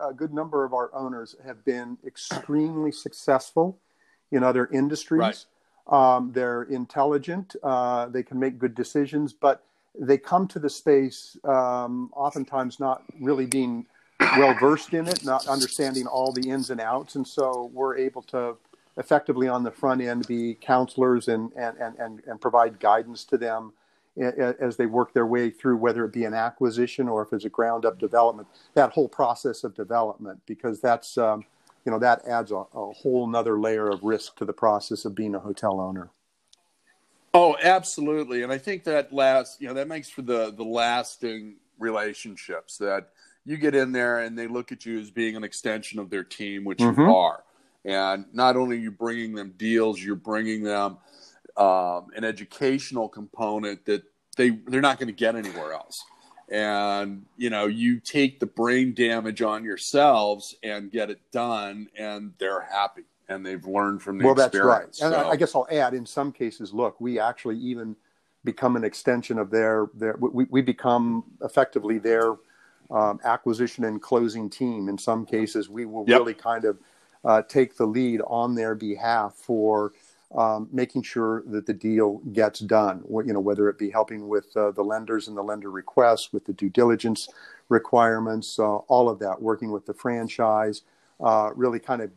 a, 0.00 0.08
a 0.08 0.14
good 0.14 0.32
number 0.32 0.64
of 0.64 0.72
our 0.72 0.94
owners 0.94 1.36
have 1.44 1.64
been 1.64 1.98
extremely 2.06 2.92
successful 2.92 3.78
in 4.30 4.42
other 4.42 4.66
industries. 4.72 5.20
Right. 5.20 5.44
Um, 5.88 6.32
they're 6.32 6.64
intelligent. 6.64 7.56
Uh, 7.62 8.06
they 8.06 8.22
can 8.22 8.38
make 8.38 8.58
good 8.58 8.74
decisions, 8.74 9.32
but 9.32 9.64
they 9.98 10.18
come 10.18 10.46
to 10.48 10.58
the 10.58 10.68
space 10.68 11.36
um, 11.44 12.10
oftentimes 12.14 12.78
not 12.78 13.02
really 13.20 13.46
being 13.46 13.86
well 14.20 14.54
versed 14.58 14.94
in 14.94 15.06
it, 15.06 15.24
not 15.24 15.46
understanding 15.46 16.06
all 16.06 16.32
the 16.32 16.50
ins 16.50 16.70
and 16.70 16.80
outs, 16.80 17.14
and 17.14 17.26
so 17.26 17.70
we're 17.72 17.96
able 17.96 18.22
to 18.22 18.56
effectively 18.98 19.46
on 19.48 19.62
the 19.62 19.70
front 19.70 20.02
end 20.02 20.26
be 20.26 20.56
counselors 20.60 21.28
and 21.28 21.52
and 21.56 21.76
and 21.78 22.22
and, 22.26 22.40
provide 22.40 22.80
guidance 22.80 23.24
to 23.24 23.38
them 23.38 23.72
as 24.16 24.76
they 24.76 24.86
work 24.86 25.14
their 25.14 25.26
way 25.26 25.48
through 25.48 25.76
whether 25.76 26.04
it 26.04 26.12
be 26.12 26.24
an 26.24 26.34
acquisition 26.34 27.08
or 27.08 27.22
if 27.22 27.32
it's 27.32 27.44
a 27.44 27.48
ground 27.48 27.86
up 27.86 27.98
development 28.00 28.48
that 28.74 28.90
whole 28.90 29.08
process 29.08 29.62
of 29.62 29.74
development 29.76 30.40
because 30.46 30.80
that's 30.80 31.16
um, 31.16 31.44
you 31.84 31.92
know 31.92 31.98
that 32.00 32.26
adds 32.26 32.50
a, 32.50 32.56
a 32.56 32.92
whole 32.92 33.28
nother 33.28 33.58
layer 33.58 33.88
of 33.88 34.02
risk 34.02 34.36
to 34.36 34.44
the 34.44 34.52
process 34.52 35.04
of 35.04 35.14
being 35.14 35.34
a 35.34 35.38
hotel 35.38 35.80
owner. 35.80 36.10
Oh 37.32 37.56
absolutely. 37.62 38.42
And 38.42 38.52
i 38.52 38.58
think 38.58 38.82
that 38.84 39.12
last 39.12 39.60
you 39.60 39.68
know 39.68 39.74
that 39.74 39.86
makes 39.86 40.10
for 40.10 40.22
the 40.22 40.50
the 40.50 40.64
lasting 40.64 41.56
relationships 41.78 42.78
that 42.78 43.10
you 43.48 43.56
get 43.56 43.74
in 43.74 43.92
there 43.92 44.20
and 44.20 44.38
they 44.38 44.46
look 44.46 44.72
at 44.72 44.84
you 44.84 45.00
as 45.00 45.10
being 45.10 45.34
an 45.34 45.42
extension 45.42 45.98
of 45.98 46.10
their 46.10 46.22
team, 46.22 46.64
which 46.64 46.78
mm-hmm. 46.78 47.00
you 47.00 47.14
are. 47.14 47.42
And 47.84 48.26
not 48.34 48.56
only 48.56 48.76
are 48.76 48.80
you 48.80 48.90
bringing 48.90 49.34
them 49.34 49.54
deals, 49.56 50.02
you're 50.02 50.16
bringing 50.16 50.62
them 50.62 50.98
um, 51.56 52.08
an 52.14 52.24
educational 52.24 53.08
component 53.08 53.86
that 53.86 54.02
they 54.36 54.50
they're 54.50 54.82
not 54.82 54.98
going 54.98 55.06
to 55.06 55.14
get 55.14 55.34
anywhere 55.34 55.72
else. 55.72 56.04
And 56.50 57.24
you 57.38 57.48
know, 57.48 57.66
you 57.66 58.00
take 58.00 58.38
the 58.38 58.46
brain 58.46 58.92
damage 58.92 59.40
on 59.40 59.64
yourselves 59.64 60.54
and 60.62 60.90
get 60.90 61.08
it 61.08 61.20
done, 61.32 61.88
and 61.96 62.34
they're 62.38 62.60
happy 62.60 63.04
and 63.30 63.44
they've 63.44 63.64
learned 63.64 64.02
from 64.02 64.18
the 64.18 64.24
well, 64.24 64.38
experience. 64.38 64.98
that's 64.98 65.12
right. 65.12 65.20
And 65.20 65.30
I 65.30 65.36
guess 65.36 65.54
I'll 65.54 65.66
add, 65.70 65.94
in 65.94 66.06
some 66.06 66.32
cases, 66.32 66.72
look, 66.72 67.00
we 67.00 67.18
actually 67.18 67.58
even 67.58 67.96
become 68.44 68.76
an 68.76 68.84
extension 68.84 69.38
of 69.38 69.50
their 69.50 69.88
their 69.94 70.16
we, 70.18 70.46
we 70.50 70.62
become 70.62 71.24
effectively 71.42 71.98
their 71.98 72.36
um, 72.90 73.20
acquisition 73.24 73.84
and 73.84 74.00
closing 74.00 74.48
team. 74.48 74.88
In 74.88 74.98
some 74.98 75.26
cases, 75.26 75.68
we 75.68 75.84
will 75.84 76.04
yep. 76.06 76.20
really 76.20 76.34
kind 76.34 76.64
of 76.64 76.78
uh, 77.24 77.42
take 77.42 77.76
the 77.76 77.86
lead 77.86 78.20
on 78.26 78.54
their 78.54 78.74
behalf 78.74 79.34
for 79.34 79.92
um, 80.36 80.68
making 80.72 81.02
sure 81.02 81.42
that 81.46 81.66
the 81.66 81.72
deal 81.72 82.18
gets 82.32 82.60
done. 82.60 83.02
You 83.08 83.32
know, 83.32 83.40
whether 83.40 83.68
it 83.68 83.78
be 83.78 83.90
helping 83.90 84.28
with 84.28 84.54
uh, 84.56 84.72
the 84.72 84.82
lenders 84.82 85.28
and 85.28 85.36
the 85.36 85.42
lender 85.42 85.70
requests, 85.70 86.32
with 86.32 86.44
the 86.44 86.52
due 86.52 86.68
diligence 86.68 87.28
requirements, 87.68 88.58
uh, 88.58 88.76
all 88.76 89.08
of 89.08 89.18
that, 89.20 89.40
working 89.40 89.70
with 89.70 89.86
the 89.86 89.94
franchise, 89.94 90.82
uh, 91.20 91.50
really 91.54 91.78
kind 91.78 92.02
of 92.02 92.10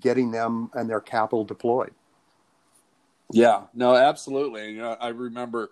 getting 0.00 0.30
them 0.30 0.70
and 0.74 0.88
their 0.88 1.00
capital 1.00 1.44
deployed. 1.44 1.92
Yeah, 3.32 3.62
no, 3.74 3.94
absolutely. 3.96 4.70
You 4.70 4.82
know, 4.82 4.96
I 5.00 5.08
remember 5.08 5.70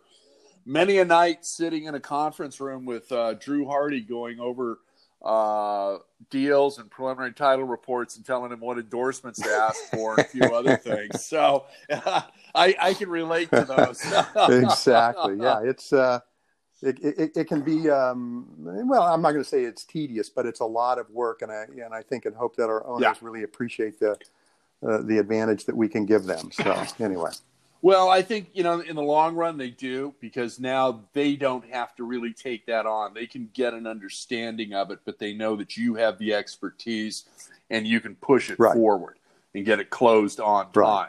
many 0.66 0.98
a 0.98 1.04
night 1.04 1.44
sitting 1.44 1.84
in 1.84 1.94
a 1.94 2.00
conference 2.00 2.60
room 2.60 2.84
with 2.84 3.10
uh, 3.12 3.34
Drew 3.34 3.66
Hardy 3.66 4.00
going 4.00 4.40
over 4.40 4.78
uh, 5.24 5.98
deals 6.30 6.78
and 6.78 6.90
preliminary 6.90 7.32
title 7.32 7.64
reports 7.64 8.16
and 8.16 8.26
telling 8.26 8.52
him 8.52 8.60
what 8.60 8.78
endorsements 8.78 9.40
to 9.40 9.48
ask 9.48 9.80
for 9.90 10.12
and 10.12 10.20
a 10.20 10.28
few 10.28 10.42
other 10.42 10.76
things. 10.84 11.24
So 11.24 11.64
uh, 11.90 12.22
I, 12.54 12.76
I 12.80 12.94
can 12.94 13.08
relate 13.08 13.50
to 13.50 13.64
those. 13.64 14.04
exactly. 14.62 15.36
Yeah, 15.40 15.60
it's 15.64 15.92
uh, 15.92 16.20
it, 16.82 16.98
it, 17.02 17.36
it 17.36 17.48
can 17.48 17.62
be 17.62 17.88
um, 17.88 18.46
well. 18.58 19.02
I'm 19.02 19.22
not 19.22 19.30
going 19.30 19.42
to 19.42 19.48
say 19.48 19.64
it's 19.64 19.84
tedious, 19.84 20.28
but 20.28 20.44
it's 20.44 20.60
a 20.60 20.66
lot 20.66 20.98
of 20.98 21.08
work, 21.08 21.40
and 21.40 21.50
I 21.50 21.64
and 21.82 21.94
I 21.94 22.02
think 22.02 22.26
and 22.26 22.36
hope 22.36 22.56
that 22.56 22.68
our 22.68 22.86
owners 22.86 23.02
yeah. 23.02 23.14
really 23.22 23.44
appreciate 23.44 23.98
the 23.98 24.18
uh, 24.86 24.98
the 25.02 25.16
advantage 25.16 25.64
that 25.64 25.76
we 25.76 25.88
can 25.88 26.04
give 26.04 26.24
them. 26.24 26.50
So 26.52 26.84
anyway. 27.00 27.30
Well, 27.84 28.08
I 28.08 28.22
think 28.22 28.48
you 28.54 28.62
know 28.62 28.80
in 28.80 28.96
the 28.96 29.02
long 29.02 29.34
run 29.34 29.58
they 29.58 29.68
do 29.68 30.14
because 30.18 30.58
now 30.58 31.04
they 31.12 31.36
don't 31.36 31.68
have 31.68 31.94
to 31.96 32.04
really 32.04 32.32
take 32.32 32.64
that 32.64 32.86
on. 32.86 33.12
They 33.12 33.26
can 33.26 33.50
get 33.52 33.74
an 33.74 33.86
understanding 33.86 34.72
of 34.72 34.90
it, 34.90 35.00
but 35.04 35.18
they 35.18 35.34
know 35.34 35.54
that 35.56 35.76
you 35.76 35.94
have 35.96 36.16
the 36.16 36.32
expertise 36.32 37.24
and 37.68 37.86
you 37.86 38.00
can 38.00 38.14
push 38.14 38.48
it 38.48 38.58
right. 38.58 38.72
forward 38.72 39.18
and 39.54 39.66
get 39.66 39.80
it 39.80 39.90
closed 39.90 40.40
on 40.40 40.72
time. 40.72 40.82
Right. 40.82 41.08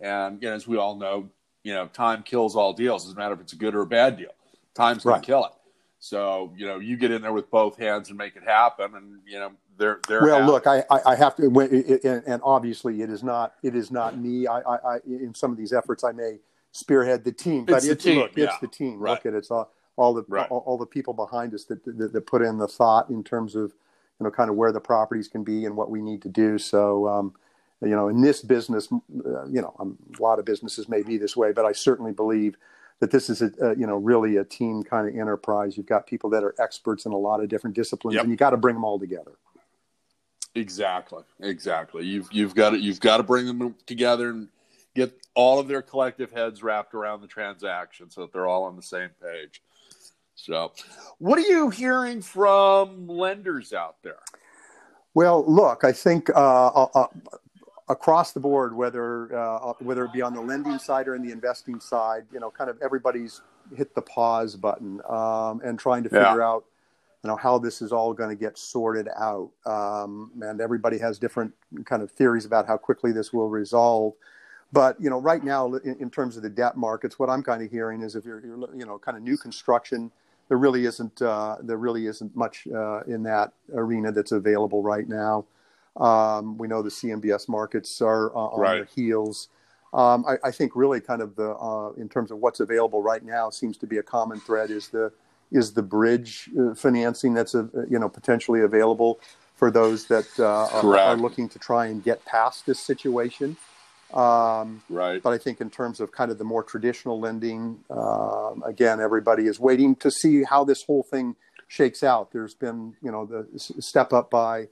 And 0.00 0.42
you 0.42 0.48
know, 0.48 0.54
as 0.54 0.66
we 0.66 0.78
all 0.78 0.96
know, 0.96 1.28
you 1.62 1.74
know, 1.74 1.88
time 1.88 2.22
kills 2.22 2.56
all 2.56 2.72
deals. 2.72 3.02
It 3.02 3.08
doesn't 3.08 3.18
matter 3.18 3.34
if 3.34 3.42
it's 3.42 3.52
a 3.52 3.56
good 3.56 3.74
or 3.74 3.82
a 3.82 3.86
bad 3.86 4.16
deal. 4.16 4.32
Time's 4.74 5.04
gonna 5.04 5.16
right. 5.16 5.22
kill 5.22 5.44
it. 5.44 5.52
So 5.98 6.54
you 6.56 6.64
know, 6.66 6.78
you 6.78 6.96
get 6.96 7.10
in 7.10 7.20
there 7.20 7.34
with 7.34 7.50
both 7.50 7.76
hands 7.76 8.08
and 8.08 8.16
make 8.16 8.34
it 8.34 8.44
happen, 8.44 8.94
and 8.94 9.18
you 9.26 9.38
know, 9.38 9.52
they're 9.76 10.00
they're 10.08 10.22
well 10.22 10.40
happy. 10.40 10.52
look 10.52 10.66
I, 10.66 10.84
I 11.04 11.14
have 11.16 11.36
to 11.36 12.22
and 12.26 12.40
obviously 12.42 13.02
it 13.02 13.10
is 13.10 13.22
not 13.22 13.54
it 13.62 13.74
is 13.74 13.90
not 13.90 14.18
me 14.18 14.46
I, 14.46 14.60
I, 14.60 14.98
in 15.06 15.34
some 15.34 15.50
of 15.50 15.56
these 15.56 15.72
efforts 15.72 16.04
i 16.04 16.12
may 16.12 16.38
spearhead 16.72 17.24
the 17.24 17.32
team 17.32 17.64
but 17.64 17.76
it's, 17.76 17.86
it's 17.86 18.04
the 18.04 18.10
team, 18.10 18.20
look 18.20 18.32
yeah. 18.36 18.44
it's 18.44 18.58
the 18.58 18.68
team 18.68 18.98
right. 18.98 19.12
look 19.12 19.26
at 19.26 19.34
it's 19.34 19.50
all, 19.50 19.72
all 19.96 20.14
the 20.14 20.24
right. 20.28 20.48
all, 20.50 20.62
all, 20.66 20.78
the 20.78 20.86
people 20.86 21.14
behind 21.14 21.54
us 21.54 21.64
that, 21.64 21.84
that, 21.84 22.12
that 22.12 22.26
put 22.26 22.42
in 22.42 22.58
the 22.58 22.68
thought 22.68 23.10
in 23.10 23.22
terms 23.22 23.54
of 23.54 23.72
you 24.20 24.24
know 24.24 24.30
kind 24.30 24.50
of 24.50 24.56
where 24.56 24.72
the 24.72 24.80
properties 24.80 25.28
can 25.28 25.44
be 25.44 25.64
and 25.64 25.76
what 25.76 25.90
we 25.90 26.02
need 26.02 26.22
to 26.22 26.28
do 26.28 26.58
so 26.58 27.08
um, 27.08 27.34
you 27.80 27.94
know 27.94 28.08
in 28.08 28.20
this 28.20 28.42
business 28.42 28.88
uh, 28.92 29.44
you 29.46 29.60
know 29.60 29.74
um, 29.78 29.96
a 30.18 30.22
lot 30.22 30.38
of 30.38 30.44
businesses 30.44 30.88
may 30.88 31.02
be 31.02 31.16
this 31.16 31.36
way 31.36 31.52
but 31.52 31.64
i 31.64 31.72
certainly 31.72 32.12
believe 32.12 32.56
that 33.00 33.10
this 33.10 33.28
is 33.28 33.42
a, 33.42 33.50
a, 33.60 33.76
you 33.76 33.86
know 33.86 33.96
really 33.96 34.36
a 34.36 34.44
team 34.44 34.82
kind 34.82 35.08
of 35.08 35.14
enterprise 35.14 35.76
you've 35.76 35.86
got 35.86 36.06
people 36.06 36.30
that 36.30 36.42
are 36.42 36.54
experts 36.60 37.06
in 37.06 37.12
a 37.12 37.16
lot 37.16 37.40
of 37.40 37.48
different 37.48 37.74
disciplines 37.74 38.14
yep. 38.14 38.22
and 38.22 38.30
you 38.30 38.36
got 38.36 38.50
to 38.50 38.56
bring 38.56 38.74
them 38.74 38.84
all 38.84 38.98
together 38.98 39.32
Exactly, 40.54 41.24
exactly. 41.40 42.06
You've 42.06 42.28
you've 42.32 42.54
got 42.54 42.70
to 42.70 42.78
you've 42.78 43.00
got 43.00 43.16
to 43.16 43.22
bring 43.22 43.46
them 43.46 43.74
together 43.86 44.30
and 44.30 44.48
get 44.94 45.12
all 45.34 45.58
of 45.58 45.66
their 45.66 45.82
collective 45.82 46.30
heads 46.30 46.62
wrapped 46.62 46.94
around 46.94 47.20
the 47.20 47.26
transaction 47.26 48.10
so 48.10 48.20
that 48.22 48.32
they're 48.32 48.46
all 48.46 48.64
on 48.64 48.76
the 48.76 48.82
same 48.82 49.10
page. 49.20 49.62
So, 50.36 50.72
what 51.18 51.38
are 51.38 51.42
you 51.42 51.70
hearing 51.70 52.22
from 52.22 53.08
lenders 53.08 53.72
out 53.72 53.96
there? 54.02 54.18
Well, 55.14 55.44
look, 55.46 55.84
I 55.84 55.92
think 55.92 56.30
uh, 56.30 56.66
uh, 56.68 56.88
uh 56.94 57.06
across 57.88 58.32
the 58.32 58.40
board, 58.40 58.76
whether 58.76 59.36
uh, 59.36 59.74
whether 59.80 60.04
it 60.04 60.12
be 60.12 60.22
on 60.22 60.34
the 60.34 60.40
lending 60.40 60.78
side 60.78 61.08
or 61.08 61.14
in 61.14 61.22
the 61.22 61.32
investing 61.32 61.80
side, 61.80 62.26
you 62.32 62.40
know, 62.40 62.50
kind 62.50 62.70
of 62.70 62.78
everybody's 62.82 63.42
hit 63.76 63.94
the 63.94 64.02
pause 64.02 64.56
button 64.56 65.00
um, 65.08 65.60
and 65.64 65.78
trying 65.78 66.02
to 66.04 66.08
figure 66.08 66.38
yeah. 66.38 66.46
out 66.46 66.64
you 67.24 67.28
know 67.28 67.36
how 67.36 67.58
this 67.58 67.80
is 67.80 67.90
all 67.90 68.12
going 68.12 68.28
to 68.28 68.36
get 68.36 68.58
sorted 68.58 69.08
out. 69.18 69.50
Um, 69.64 70.30
and 70.42 70.60
everybody 70.60 70.98
has 70.98 71.18
different 71.18 71.54
kind 71.86 72.02
of 72.02 72.10
theories 72.10 72.44
about 72.44 72.66
how 72.66 72.76
quickly 72.76 73.12
this 73.12 73.32
will 73.32 73.48
resolve. 73.48 74.12
But 74.72 75.00
you 75.00 75.08
know 75.08 75.20
right 75.20 75.42
now 75.42 75.72
in, 75.74 75.96
in 76.00 76.10
terms 76.10 76.36
of 76.36 76.42
the 76.42 76.50
debt 76.50 76.76
markets 76.76 77.16
what 77.16 77.30
i'm 77.30 77.44
kind 77.44 77.62
of 77.62 77.70
hearing 77.70 78.02
is 78.02 78.16
if 78.16 78.24
you're, 78.24 78.44
you're 78.44 78.76
you 78.76 78.84
know 78.84 78.98
kind 78.98 79.16
of 79.16 79.22
new 79.22 79.36
construction 79.36 80.10
there 80.48 80.58
really 80.58 80.84
isn't 80.84 81.22
uh, 81.22 81.56
there 81.62 81.76
really 81.76 82.06
isn't 82.06 82.34
much 82.36 82.66
uh, 82.74 83.00
in 83.04 83.22
that 83.22 83.52
arena 83.72 84.12
that's 84.12 84.32
available 84.32 84.82
right 84.82 85.08
now. 85.08 85.46
Um, 85.96 86.58
we 86.58 86.66
know 86.66 86.82
the 86.82 86.90
cmbs 86.90 87.48
markets 87.48 88.02
are 88.02 88.34
uh, 88.34 88.40
on 88.40 88.60
right. 88.60 88.74
their 88.74 88.84
heels. 88.84 89.48
Um, 89.92 90.24
I, 90.26 90.48
I, 90.48 90.50
think 90.50 90.72
really 90.74 91.00
kind 91.00 91.22
of 91.22 91.36
the 91.36 91.50
uh, 91.50 91.92
in 91.92 92.08
terms 92.08 92.32
of 92.32 92.38
what's 92.38 92.58
available 92.58 93.00
right 93.00 93.24
now 93.24 93.48
seems 93.48 93.76
to 93.78 93.86
be 93.86 93.98
a 93.98 94.02
common 94.02 94.40
thread 94.40 94.70
is 94.70 94.88
the 94.88 95.12
is 95.54 95.72
the 95.72 95.82
bridge 95.82 96.50
uh, 96.60 96.74
financing 96.74 97.32
that's 97.32 97.54
a, 97.54 97.70
you 97.88 97.98
know 97.98 98.08
potentially 98.08 98.60
available 98.60 99.20
for 99.54 99.70
those 99.70 100.06
that 100.06 100.28
uh, 100.38 100.66
are, 100.72 100.98
are, 100.98 101.16
looking 101.16 101.48
to 101.48 101.60
try 101.60 101.86
and 101.86 102.02
get 102.02 102.24
past 102.24 102.66
this 102.66 102.80
situation. 102.80 103.56
Um, 104.12 104.82
right. 104.90 105.22
But 105.22 105.32
I 105.32 105.38
think 105.38 105.60
in 105.60 105.70
terms 105.70 106.00
of 106.00 106.10
kind 106.10 106.32
of 106.32 106.38
the 106.38 106.44
more 106.44 106.64
traditional 106.64 107.20
lending, 107.20 107.78
um, 107.88 108.64
again, 108.66 109.00
everybody 109.00 109.46
is 109.46 109.60
waiting 109.60 109.94
to 109.96 110.10
see 110.10 110.42
how 110.42 110.64
this 110.64 110.82
whole 110.82 111.04
thing 111.04 111.36
shakes 111.68 112.02
out. 112.02 112.32
There's 112.32 112.54
been 112.54 112.96
you 113.00 113.12
know 113.12 113.24
the 113.24 113.46
step 113.58 114.12
up 114.12 114.30
by 114.30 114.68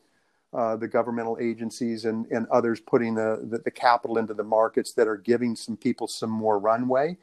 uh, 0.52 0.76
the 0.76 0.88
governmental 0.88 1.38
agencies 1.40 2.04
and, 2.04 2.26
and 2.26 2.46
others 2.48 2.80
putting 2.80 3.14
the, 3.14 3.40
the, 3.50 3.58
the 3.58 3.70
capital 3.70 4.18
into 4.18 4.34
the 4.34 4.44
markets 4.44 4.92
that 4.94 5.08
are 5.08 5.16
giving 5.16 5.56
some 5.56 5.76
people 5.76 6.06
some 6.06 6.28
more 6.28 6.58
runway 6.58 7.16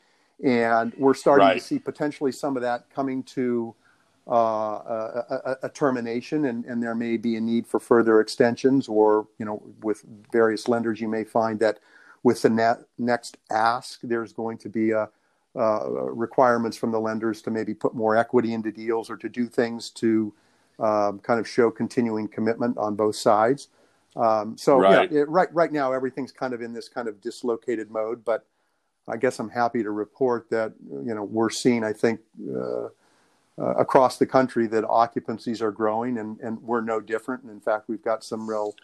and 0.44 0.94
we're 0.98 1.14
starting 1.14 1.48
right. 1.48 1.60
to 1.60 1.64
see 1.64 1.80
potentially 1.80 2.32
some 2.32 2.56
of 2.56 2.62
that 2.62 2.90
coming 2.94 3.24
to 3.24 3.76
uh, 4.28 4.34
a, 4.34 5.26
a, 5.30 5.58
a, 5.64 5.70
termination, 5.70 6.46
and, 6.46 6.64
and 6.66 6.84
there 6.84 6.94
may 6.94 7.18
be 7.18 7.36
a 7.36 7.42
need 7.42 7.66
for 7.66 7.80
further 7.80 8.22
extensions, 8.22 8.88
or 8.88 9.28
you 9.40 9.46
know, 9.46 9.62
with 9.82 10.04
various 10.32 10.68
lenders, 10.68 11.02
you 11.02 11.08
may 11.08 11.24
find 11.24 11.60
that 11.60 11.80
with 12.22 12.42
the 12.42 12.50
net, 12.50 12.80
next 12.98 13.38
ask, 13.50 14.00
there's 14.04 14.32
going 14.32 14.58
to 14.60 14.70
be 14.70 14.92
a, 14.92 15.10
uh, 15.56 15.90
requirements 15.90 16.78
from 16.78 16.92
the 16.92 17.00
lenders 17.00 17.42
to 17.42 17.50
maybe 17.50 17.74
put 17.74 17.96
more 17.96 18.16
equity 18.16 18.54
into 18.54 18.72
deals 18.72 19.10
or 19.10 19.18
to 19.18 19.28
do 19.28 19.48
things 19.48 19.90
to 19.90 20.32
um, 20.80 21.18
kind 21.20 21.40
of 21.40 21.48
show 21.48 21.72
continuing 21.72 22.28
commitment 22.28 22.78
on 22.78 22.96
both 22.96 23.16
sides. 23.16 23.70
Um, 24.16 24.58
so 24.58 24.78
right. 24.78 25.12
yeah, 25.12 25.22
it, 25.22 25.30
right 25.30 25.54
right 25.54 25.72
now 25.72 25.92
everything's 25.92 26.32
kind 26.32 26.54
of 26.54 26.62
in 26.62 26.72
this 26.72 26.88
kind 26.88 27.08
of 27.08 27.20
dislocated 27.20 27.90
mode, 27.90 28.24
but 28.24 28.46
I 29.10 29.18
guess 29.18 29.40
I'm 29.40 29.50
happy 29.50 29.84
to 29.84 29.92
report 29.92 30.50
that 30.50 30.74
you 30.90 31.14
know 31.14 31.24
we're 31.24 31.50
seeing, 31.50 31.84
I 31.84 31.94
think, 31.94 32.20
uh, 32.50 32.86
uh, 32.86 32.90
across 33.58 34.18
the 34.18 34.26
country 34.26 34.68
that 34.68 34.84
occupancies 34.84 35.62
are 35.62 35.72
growing, 35.72 36.18
and 36.18 36.40
and 36.40 36.62
we're 36.62 36.82
no 36.82 37.00
different. 37.00 37.44
And 37.44 37.52
in 37.52 37.60
fact, 37.60 37.90
we've 37.90 38.04
got 38.04 38.24
some 38.24 38.50
real 38.50 38.76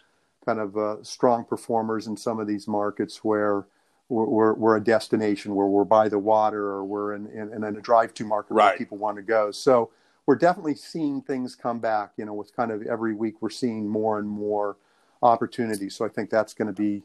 kind 0.44 0.60
of 0.60 0.76
uh, 0.76 1.02
strong 1.02 1.44
performers 1.44 2.06
in 2.06 2.16
some 2.16 2.38
of 2.38 2.46
these 2.46 2.68
markets 2.68 3.24
where 3.24 3.66
we're, 4.08 4.26
we're, 4.26 4.54
we're, 4.54 4.76
a 4.76 4.80
destination, 4.80 5.56
where 5.56 5.66
we're 5.66 5.84
by 5.84 6.08
the 6.08 6.20
water, 6.20 6.62
or 6.66 6.84
we're 6.84 7.14
in, 7.14 7.26
in, 7.26 7.52
in 7.52 7.64
a 7.64 7.80
drive-to 7.80 8.24
market 8.24 8.54
right. 8.54 8.66
where 8.66 8.78
people 8.78 8.96
want 8.96 9.16
to 9.16 9.22
go. 9.22 9.50
So 9.50 9.90
we're 10.24 10.36
definitely 10.36 10.76
seeing 10.76 11.20
things 11.22 11.56
come 11.56 11.80
back. 11.80 12.12
You 12.16 12.24
know, 12.26 12.34
with 12.34 12.54
kind 12.54 12.70
of 12.70 12.82
every 12.82 13.14
week 13.14 13.42
we're 13.42 13.50
seeing 13.50 13.88
more 13.88 14.18
and 14.18 14.28
more 14.28 14.76
opportunities. 15.22 15.96
So 15.96 16.04
I 16.04 16.08
think 16.08 16.30
that's 16.30 16.54
going 16.54 16.68
to 16.68 16.74
be 16.74 17.02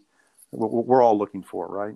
what 0.52 0.86
we're 0.86 1.02
all 1.02 1.18
looking 1.18 1.44
for, 1.44 1.68
right? 1.68 1.96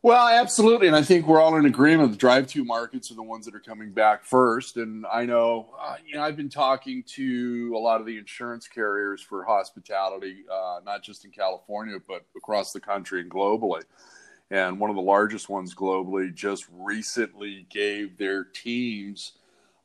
Well, 0.00 0.28
absolutely, 0.28 0.86
and 0.86 0.94
I 0.94 1.02
think 1.02 1.26
we're 1.26 1.40
all 1.40 1.56
in 1.56 1.66
agreement. 1.66 2.12
The 2.12 2.18
drive-to 2.18 2.64
markets 2.64 3.10
are 3.10 3.14
the 3.14 3.22
ones 3.22 3.44
that 3.46 3.54
are 3.56 3.60
coming 3.60 3.90
back 3.90 4.24
first, 4.24 4.76
and 4.76 5.04
I 5.12 5.26
know, 5.26 5.74
uh, 5.80 5.96
you 6.06 6.14
know, 6.14 6.22
I've 6.22 6.36
been 6.36 6.48
talking 6.48 7.02
to 7.14 7.74
a 7.76 7.78
lot 7.80 8.00
of 8.00 8.06
the 8.06 8.16
insurance 8.16 8.68
carriers 8.68 9.20
for 9.20 9.44
hospitality, 9.44 10.44
uh, 10.52 10.80
not 10.84 11.02
just 11.02 11.24
in 11.24 11.32
California 11.32 11.98
but 12.06 12.24
across 12.36 12.72
the 12.72 12.80
country 12.80 13.20
and 13.20 13.30
globally. 13.30 13.82
And 14.50 14.78
one 14.78 14.88
of 14.88 14.96
the 14.96 15.02
largest 15.02 15.48
ones 15.48 15.74
globally 15.74 16.32
just 16.32 16.66
recently 16.72 17.66
gave 17.68 18.16
their 18.16 18.44
teams 18.44 19.32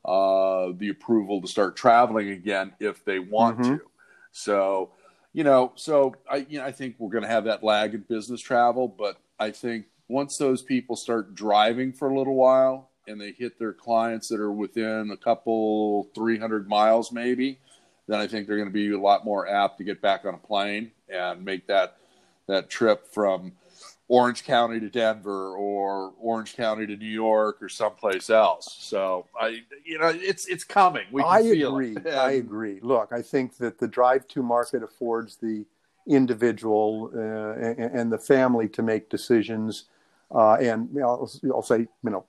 uh, 0.04 0.68
the 0.76 0.90
approval 0.90 1.40
to 1.40 1.48
start 1.48 1.76
traveling 1.76 2.30
again 2.30 2.72
if 2.78 3.04
they 3.04 3.18
want 3.18 3.58
mm-hmm. 3.58 3.76
to. 3.76 3.82
So, 4.30 4.92
you 5.32 5.44
know, 5.44 5.72
so 5.74 6.14
I, 6.30 6.46
you 6.48 6.58
know, 6.58 6.64
I 6.64 6.72
think 6.72 6.96
we're 6.98 7.10
going 7.10 7.24
to 7.24 7.28
have 7.28 7.44
that 7.44 7.64
lag 7.64 7.94
in 7.94 8.02
business 8.02 8.40
travel, 8.40 8.86
but 8.86 9.18
I 9.38 9.50
think 9.50 9.86
once 10.08 10.36
those 10.36 10.62
people 10.62 10.96
start 10.96 11.34
driving 11.34 11.92
for 11.92 12.10
a 12.10 12.16
little 12.16 12.34
while 12.34 12.90
and 13.06 13.20
they 13.20 13.32
hit 13.32 13.58
their 13.58 13.72
clients 13.72 14.28
that 14.28 14.40
are 14.40 14.52
within 14.52 15.10
a 15.10 15.16
couple 15.16 16.08
300 16.14 16.68
miles 16.68 17.12
maybe 17.12 17.58
then 18.06 18.20
i 18.20 18.26
think 18.26 18.46
they're 18.46 18.56
going 18.56 18.68
to 18.68 18.72
be 18.72 18.92
a 18.92 19.00
lot 19.00 19.24
more 19.24 19.48
apt 19.48 19.78
to 19.78 19.84
get 19.84 20.00
back 20.00 20.24
on 20.24 20.34
a 20.34 20.38
plane 20.38 20.90
and 21.08 21.44
make 21.44 21.66
that 21.66 21.96
that 22.46 22.68
trip 22.68 23.06
from 23.12 23.52
orange 24.08 24.44
county 24.44 24.78
to 24.78 24.90
denver 24.90 25.56
or 25.56 26.12
orange 26.18 26.54
county 26.54 26.86
to 26.86 26.96
new 26.96 27.06
york 27.06 27.62
or 27.62 27.68
someplace 27.68 28.28
else. 28.28 28.76
So 28.78 29.26
i 29.40 29.60
you 29.84 29.98
know 29.98 30.12
it's 30.14 30.46
it's 30.46 30.64
coming. 30.64 31.06
We 31.10 31.22
i 31.22 31.40
agree. 31.40 31.96
I 32.12 32.32
agree. 32.32 32.80
Look 32.82 33.12
i 33.12 33.22
think 33.22 33.56
that 33.58 33.78
the 33.78 33.88
drive 33.88 34.28
to 34.28 34.42
market 34.42 34.82
affords 34.82 35.36
the 35.36 35.64
individual 36.06 37.10
uh, 37.14 37.58
and, 37.58 37.78
and 37.78 38.12
the 38.12 38.18
family 38.18 38.68
to 38.68 38.82
make 38.82 39.08
decisions 39.08 39.86
uh, 40.30 40.54
and 40.54 40.88
you 40.92 41.00
know, 41.00 41.08
I'll, 41.08 41.30
I'll, 41.52 41.62
say, 41.62 41.80
you 41.80 42.10
know, 42.10 42.24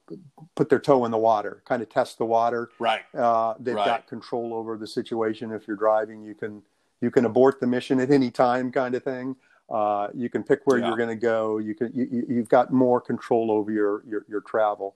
put 0.55 0.69
their 0.69 0.79
toe 0.79 1.05
in 1.05 1.11
the 1.11 1.17
water, 1.17 1.61
kind 1.65 1.81
of 1.81 1.89
test 1.89 2.17
the 2.17 2.25
water. 2.25 2.69
Right. 2.79 3.01
Uh, 3.13 3.55
they've 3.59 3.75
right. 3.75 3.85
got 3.85 4.07
control 4.07 4.53
over 4.53 4.77
the 4.77 4.87
situation. 4.87 5.51
If 5.51 5.67
you're 5.67 5.77
driving, 5.77 6.23
you 6.23 6.35
can 6.35 6.61
you 7.01 7.11
can 7.11 7.25
abort 7.25 7.59
the 7.59 7.67
mission 7.67 7.99
at 7.99 8.11
any 8.11 8.31
time, 8.31 8.71
kind 8.71 8.95
of 8.95 9.03
thing. 9.03 9.35
Uh, 9.69 10.09
you 10.13 10.29
can 10.29 10.43
pick 10.43 10.61
where 10.65 10.77
yeah. 10.77 10.87
you're 10.87 10.97
going 10.97 11.09
to 11.09 11.15
go. 11.15 11.57
You 11.57 11.73
can 11.73 11.91
you, 11.93 12.25
you've 12.27 12.49
got 12.49 12.71
more 12.71 13.01
control 13.01 13.51
over 13.51 13.71
your 13.71 14.03
your, 14.07 14.25
your 14.27 14.41
travel. 14.41 14.95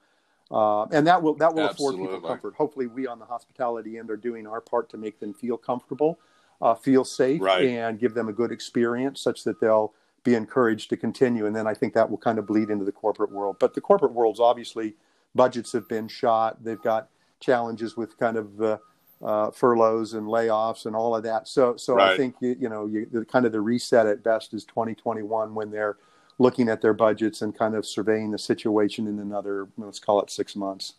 Uh, 0.52 0.86
and 0.86 1.06
that 1.06 1.22
will 1.22 1.36
that 1.36 1.54
will 1.54 1.70
Absolutely. 1.70 2.06
afford 2.06 2.16
people 2.16 2.30
comfort. 2.30 2.56
Hopefully, 2.56 2.88
we 2.88 3.08
on 3.08 3.20
the 3.20 3.26
hospitality 3.26 3.98
end 3.98 4.10
are 4.10 4.18
doing 4.18 4.48
our 4.48 4.62
part 4.62 4.90
to 4.90 4.98
make 4.98 5.20
them 5.20 5.34
feel 5.34 5.58
comfortable, 5.58 6.20
uh, 6.62 6.74
feel 6.74 7.04
safe, 7.04 7.42
Right. 7.42 7.66
and 7.66 8.00
give 8.00 8.14
them 8.14 8.30
a 8.30 8.34
good 8.34 8.52
experience, 8.52 9.22
such 9.22 9.44
that 9.44 9.60
they'll 9.60 9.94
be 10.24 10.36
encouraged 10.36 10.90
to 10.90 10.98
continue. 10.98 11.46
And 11.46 11.56
then 11.56 11.68
I 11.68 11.74
think 11.74 11.94
that 11.94 12.10
will 12.10 12.18
kind 12.18 12.40
of 12.40 12.46
bleed 12.46 12.70
into 12.70 12.86
the 12.86 12.92
corporate 12.92 13.32
world. 13.32 13.58
But 13.60 13.74
the 13.74 13.82
corporate 13.82 14.14
world's 14.14 14.40
obviously 14.40 14.96
budgets 15.36 15.72
have 15.74 15.88
been 15.88 16.08
shot. 16.08 16.64
They've 16.64 16.82
got 16.82 17.10
challenges 17.40 17.96
with 17.96 18.18
kind 18.18 18.38
of 18.38 18.62
uh, 18.62 18.78
uh, 19.24 19.52
furloughs 19.52 20.14
and 20.14 20.28
layoffs 20.28 20.86
and 20.86 20.96
all 20.96 21.16
of 21.16 21.24
that. 21.24 21.48
So, 21.48 21.76
so 21.78 22.00
I 22.00 22.18
think 22.18 22.36
you, 22.40 22.56
you 22.60 22.70
know, 22.70 22.86
you, 22.86 23.08
the, 23.12 23.26
kind 23.26 23.46
of 23.46 23.52
the 23.52 23.62
reset 23.62 24.08
at 24.08 24.24
best 24.24 24.54
is 24.54 24.66
2021 24.66 25.54
when 25.54 25.72
they're 25.72 25.98
looking 26.38 26.70
at 26.70 26.82
their 26.82 26.94
budgets 26.94 27.42
and 27.42 27.58
kind 27.58 27.76
of 27.76 27.86
surveying 27.86 28.32
the 28.32 28.38
situation 28.38 29.08
in 29.08 29.20
another, 29.20 29.68
let's 29.78 30.00
call 30.00 30.22
it 30.22 30.32
six 30.32 30.56
months. 30.56 30.94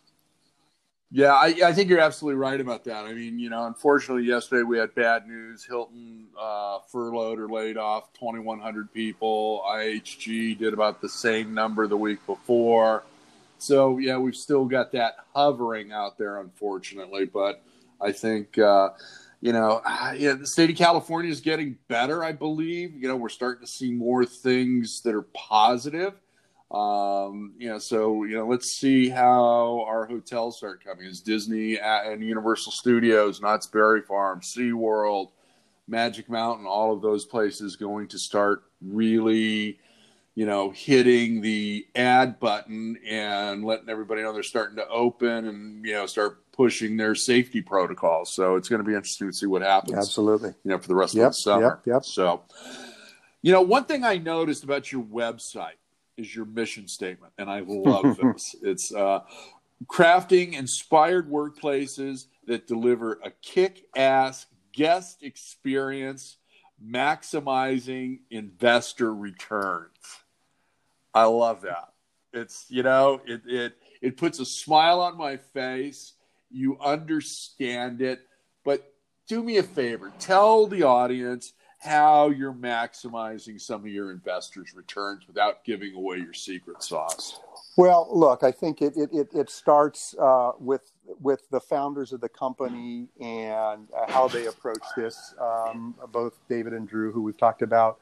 Yeah, 1.13 1.33
I, 1.33 1.53
I 1.65 1.73
think 1.73 1.89
you're 1.89 1.99
absolutely 1.99 2.39
right 2.39 2.59
about 2.59 2.85
that. 2.85 3.03
I 3.03 3.13
mean, 3.13 3.37
you 3.37 3.49
know, 3.49 3.65
unfortunately, 3.65 4.23
yesterday 4.23 4.63
we 4.63 4.77
had 4.77 4.95
bad 4.95 5.27
news. 5.27 5.65
Hilton 5.65 6.27
uh, 6.39 6.79
furloughed 6.89 7.37
or 7.37 7.49
laid 7.49 7.75
off 7.75 8.13
2,100 8.13 8.93
people. 8.93 9.61
IHG 9.67 10.57
did 10.57 10.73
about 10.73 11.01
the 11.01 11.09
same 11.09 11.53
number 11.53 11.85
the 11.85 11.97
week 11.97 12.25
before. 12.25 13.03
So, 13.57 13.97
yeah, 13.97 14.17
we've 14.17 14.35
still 14.35 14.63
got 14.63 14.93
that 14.93 15.17
hovering 15.35 15.91
out 15.91 16.17
there, 16.17 16.39
unfortunately. 16.39 17.25
But 17.25 17.61
I 17.99 18.13
think, 18.13 18.57
uh, 18.57 18.91
you 19.41 19.51
know, 19.51 19.81
yeah, 20.15 20.33
the 20.33 20.47
state 20.47 20.69
of 20.69 20.77
California 20.77 21.29
is 21.29 21.41
getting 21.41 21.77
better, 21.89 22.23
I 22.23 22.31
believe. 22.31 22.95
You 22.95 23.09
know, 23.09 23.17
we're 23.17 23.27
starting 23.27 23.65
to 23.65 23.71
see 23.71 23.91
more 23.91 24.25
things 24.25 25.01
that 25.01 25.13
are 25.13 25.27
positive. 25.33 26.13
Um, 26.71 27.53
you 27.57 27.67
know, 27.67 27.79
so 27.79 28.23
you 28.23 28.35
know, 28.35 28.47
let's 28.47 28.77
see 28.77 29.09
how 29.09 29.83
our 29.87 30.05
hotels 30.05 30.57
start 30.57 30.83
coming. 30.83 31.05
Is 31.05 31.19
Disney 31.19 31.77
and 31.77 32.23
Universal 32.23 32.71
Studios, 32.71 33.41
Knott's 33.41 33.67
Berry 33.67 34.01
Farm, 34.01 34.39
SeaWorld, 34.39 35.31
Magic 35.87 36.29
Mountain, 36.29 36.65
all 36.65 36.93
of 36.93 37.01
those 37.01 37.25
places 37.25 37.75
going 37.75 38.07
to 38.07 38.17
start 38.17 38.63
really, 38.81 39.79
you 40.33 40.45
know, 40.45 40.69
hitting 40.69 41.41
the 41.41 41.85
add 41.93 42.39
button 42.39 42.97
and 43.05 43.65
letting 43.65 43.89
everybody 43.89 44.21
know 44.21 44.31
they're 44.31 44.41
starting 44.41 44.77
to 44.77 44.87
open 44.87 45.47
and 45.47 45.85
you 45.85 45.91
know 45.91 46.05
start 46.05 46.39
pushing 46.53 46.95
their 46.95 47.15
safety 47.15 47.61
protocols. 47.61 48.33
So 48.33 48.55
it's 48.55 48.69
going 48.69 48.81
to 48.81 48.87
be 48.87 48.93
interesting 48.95 49.27
to 49.29 49.33
see 49.35 49.45
what 49.45 49.61
happens. 49.61 49.97
Absolutely. 49.97 50.53
You 50.63 50.71
know, 50.71 50.77
for 50.77 50.87
the 50.87 50.95
rest 50.95 51.15
Yep, 51.15 51.25
of 51.25 51.31
the 51.31 51.35
summer. 51.35 51.81
yep, 51.85 51.95
yep. 51.95 52.05
So, 52.05 52.43
you 53.41 53.51
know, 53.51 53.61
one 53.61 53.83
thing 53.83 54.05
I 54.05 54.17
noticed 54.17 54.63
about 54.63 54.89
your 54.89 55.03
website 55.03 55.73
is 56.17 56.35
your 56.35 56.45
mission 56.45 56.87
statement, 56.87 57.33
and 57.37 57.49
I 57.49 57.59
love 57.67 58.17
this. 58.17 58.55
It's 58.61 58.93
uh, 58.93 59.21
crafting 59.85 60.53
inspired 60.53 61.29
workplaces 61.29 62.25
that 62.47 62.67
deliver 62.67 63.19
a 63.23 63.31
kick-ass 63.41 64.45
guest 64.73 65.23
experience, 65.23 66.37
maximizing 66.83 68.19
investor 68.29 69.13
returns. 69.13 70.21
I 71.13 71.25
love 71.25 71.61
that. 71.61 71.89
It's 72.33 72.65
you 72.69 72.83
know 72.83 73.21
it 73.25 73.41
it 73.45 73.73
it 74.01 74.17
puts 74.17 74.39
a 74.39 74.45
smile 74.45 75.01
on 75.01 75.17
my 75.17 75.37
face. 75.37 76.13
You 76.49 76.77
understand 76.79 78.01
it, 78.01 78.21
but 78.63 78.93
do 79.27 79.43
me 79.43 79.57
a 79.57 79.63
favor. 79.63 80.11
Tell 80.19 80.67
the 80.67 80.83
audience 80.83 81.53
how 81.81 82.29
you're 82.29 82.53
maximizing 82.53 83.59
some 83.59 83.81
of 83.81 83.87
your 83.87 84.11
investors' 84.11 84.73
returns 84.75 85.27
without 85.27 85.63
giving 85.63 85.95
away 85.95 86.17
your 86.17 86.33
secret 86.33 86.83
sauce. 86.83 87.39
Well, 87.75 88.07
look, 88.11 88.43
I 88.43 88.51
think 88.51 88.81
it 88.81 88.93
it, 88.95 89.29
it, 89.33 89.49
starts 89.49 90.13
uh, 90.19 90.51
with 90.59 90.91
with 91.19 91.49
the 91.49 91.59
founders 91.59 92.13
of 92.13 92.21
the 92.21 92.29
company 92.29 93.07
and 93.19 93.87
uh, 93.97 94.11
how 94.11 94.27
they 94.27 94.45
approach 94.45 94.83
this. 94.95 95.33
Um, 95.39 95.95
both 96.11 96.37
David 96.47 96.73
and 96.73 96.87
Drew, 96.87 97.11
who 97.11 97.23
we've 97.23 97.37
talked 97.37 97.63
about, 97.63 97.99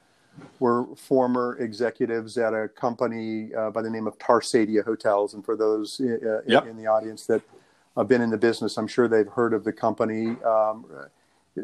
were 0.59 0.85
former 0.95 1.57
executives 1.59 2.37
at 2.37 2.53
a 2.53 2.67
company 2.67 3.53
uh, 3.53 3.69
by 3.69 3.81
the 3.81 3.89
name 3.89 4.07
of 4.07 4.17
Tarsadia 4.17 4.83
Hotels. 4.83 5.35
And 5.35 5.45
for 5.45 5.55
those 5.55 6.01
uh, 6.01 6.41
Yep. 6.45 6.63
in, 6.63 6.69
in 6.71 6.77
the 6.77 6.87
audience 6.87 7.25
that 7.27 7.41
have 7.95 8.09
been 8.09 8.21
in 8.21 8.29
the 8.29 8.37
business, 8.37 8.77
I'm 8.77 8.87
sure 8.87 9.07
they've 9.07 9.27
heard 9.27 9.53
of 9.53 9.63
the 9.63 9.73
company. 9.73 10.35
Um, 10.43 10.85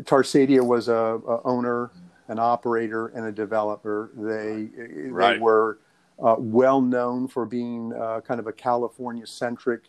Tarsadia 0.03 0.65
was 0.65 0.87
a, 0.87 0.93
a 1.27 1.41
owner, 1.43 1.91
an 2.27 2.39
operator, 2.39 3.07
and 3.07 3.25
a 3.25 3.31
developer. 3.31 4.11
They 4.15 4.69
they 4.75 5.09
Right. 5.09 5.39
were 5.39 5.79
uh, 6.21 6.35
well 6.37 6.81
known 6.81 7.27
for 7.27 7.45
being 7.45 7.93
uh, 7.93 8.21
kind 8.21 8.39
of 8.39 8.47
a 8.47 8.53
California 8.53 9.27
centric 9.27 9.83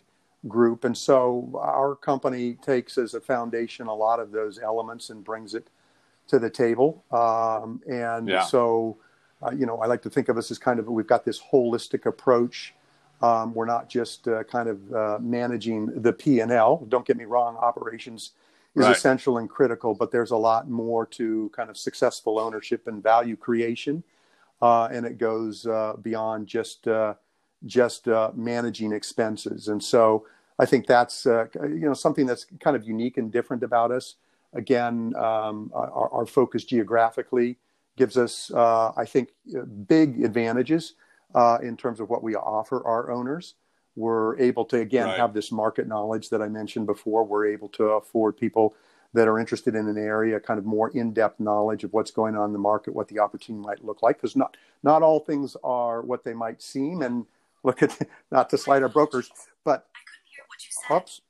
group, 0.47 0.83
and 0.83 0.95
so 0.97 1.49
our 1.61 1.95
company 1.95 2.53
takes 2.61 2.97
as 2.97 3.13
a 3.13 3.21
foundation 3.21 3.87
a 3.87 3.93
lot 3.95 4.19
of 4.19 4.31
those 4.31 4.59
elements 4.59 5.09
and 5.09 5.23
brings 5.23 5.55
it 5.55 5.69
to 6.27 6.39
the 6.39 6.49
table. 6.49 7.03
Um, 7.11 7.81
and 7.89 8.27
Yeah. 8.27 8.41
so, 8.41 8.97
uh, 9.41 9.51
you 9.51 9.65
know, 9.65 9.77
I 9.79 9.87
like 9.87 10.01
to 10.03 10.09
think 10.09 10.29
of 10.29 10.37
us 10.37 10.51
as 10.51 10.59
kind 10.59 10.79
of 10.79 10.87
we've 10.87 11.07
got 11.07 11.23
this 11.25 11.39
holistic 11.41 12.05
approach. 12.05 12.73
Um, 13.21 13.53
we're 13.53 13.65
not 13.65 13.89
just 13.89 14.27
uh, 14.27 14.43
kind 14.43 14.69
of 14.69 14.93
uh, 14.93 15.17
managing 15.19 15.87
the 16.01 16.13
P 16.13 16.39
and 16.41 16.51
L. 16.51 16.85
Don't 16.89 17.05
get 17.05 17.17
me 17.17 17.25
wrong, 17.25 17.57
operations 17.57 18.33
is 18.77 18.85
Right. 18.85 18.95
essential 18.95 19.39
and 19.39 19.49
critical, 19.49 19.95
but 19.95 20.11
there's 20.11 20.31
a 20.31 20.37
lot 20.37 20.69
more 20.69 21.05
to 21.07 21.49
kind 21.49 21.69
of 21.69 21.77
successful 21.77 22.39
ownership 22.39 22.87
and 22.87 23.01
value 23.01 23.35
creation, 23.35 24.03
uh, 24.61 24.87
and 24.91 25.05
it 25.05 25.17
goes 25.17 25.65
uh, 25.65 25.93
beyond 26.01 26.47
just 26.47 26.87
uh, 26.87 27.15
just 27.65 28.07
uh, 28.07 28.31
managing 28.35 28.91
expenses. 28.93 29.67
And 29.67 29.83
so 29.83 30.27
I 30.59 30.65
think 30.65 30.85
that's 30.85 31.25
uh, 31.25 31.47
you 31.63 31.87
know 31.87 31.93
something 31.95 32.27
that's 32.27 32.45
kind 32.59 32.75
of 32.75 32.83
unique 32.83 33.17
and 33.17 33.31
different 33.31 33.63
about 33.63 33.91
us. 33.91 34.15
Again, 34.53 35.13
um, 35.15 35.71
our, 35.73 36.09
our 36.11 36.25
focus 36.25 36.63
geographically 36.63 37.57
gives 37.97 38.15
us, 38.15 38.51
uh, 38.53 38.91
I 38.95 39.05
think, 39.05 39.29
big 39.87 40.23
advantages 40.23 40.93
uh, 41.35 41.57
in 41.63 41.75
terms 41.75 41.99
of 41.99 42.09
what 42.09 42.21
we 42.23 42.35
offer 42.35 42.85
our 42.85 43.11
owners. 43.11 43.55
We're 43.97 44.37
able 44.37 44.63
to 44.65 44.77
again 44.79 45.07
Right. 45.07 45.17
have 45.19 45.33
this 45.33 45.51
market 45.51 45.87
knowledge 45.87 46.29
that 46.29 46.41
I 46.41 46.47
mentioned 46.47 46.85
before. 46.85 47.23
We're 47.23 47.47
able 47.47 47.67
to 47.69 47.83
afford 47.93 48.37
people 48.37 48.75
that 49.13 49.27
are 49.27 49.39
interested 49.39 49.73
in 49.73 49.87
an 49.87 49.97
area 49.97 50.39
kind 50.39 50.59
of 50.59 50.65
more 50.65 50.89
in-depth 50.89 51.39
knowledge 51.39 51.83
of 51.83 51.91
what's 51.93 52.11
going 52.11 52.35
on 52.35 52.45
in 52.49 52.53
the 52.53 52.59
market, 52.59 52.93
what 52.93 53.07
the 53.07 53.17
opportunity 53.19 53.65
might 53.65 53.83
look 53.83 54.03
like. 54.03 54.17
Because 54.17 54.35
not 54.35 54.55
not 54.83 55.01
all 55.01 55.19
things 55.19 55.57
are 55.63 56.01
what 56.03 56.23
they 56.23 56.33
might 56.35 56.61
seem. 56.61 57.01
And 57.01 57.25
look 57.63 57.81
at 57.81 57.97
not 58.31 58.49
to 58.51 58.57
slight 58.57 58.83
our 58.83 58.89
brokers, 58.89 59.31
but 59.65 59.87
oops, 60.91 61.21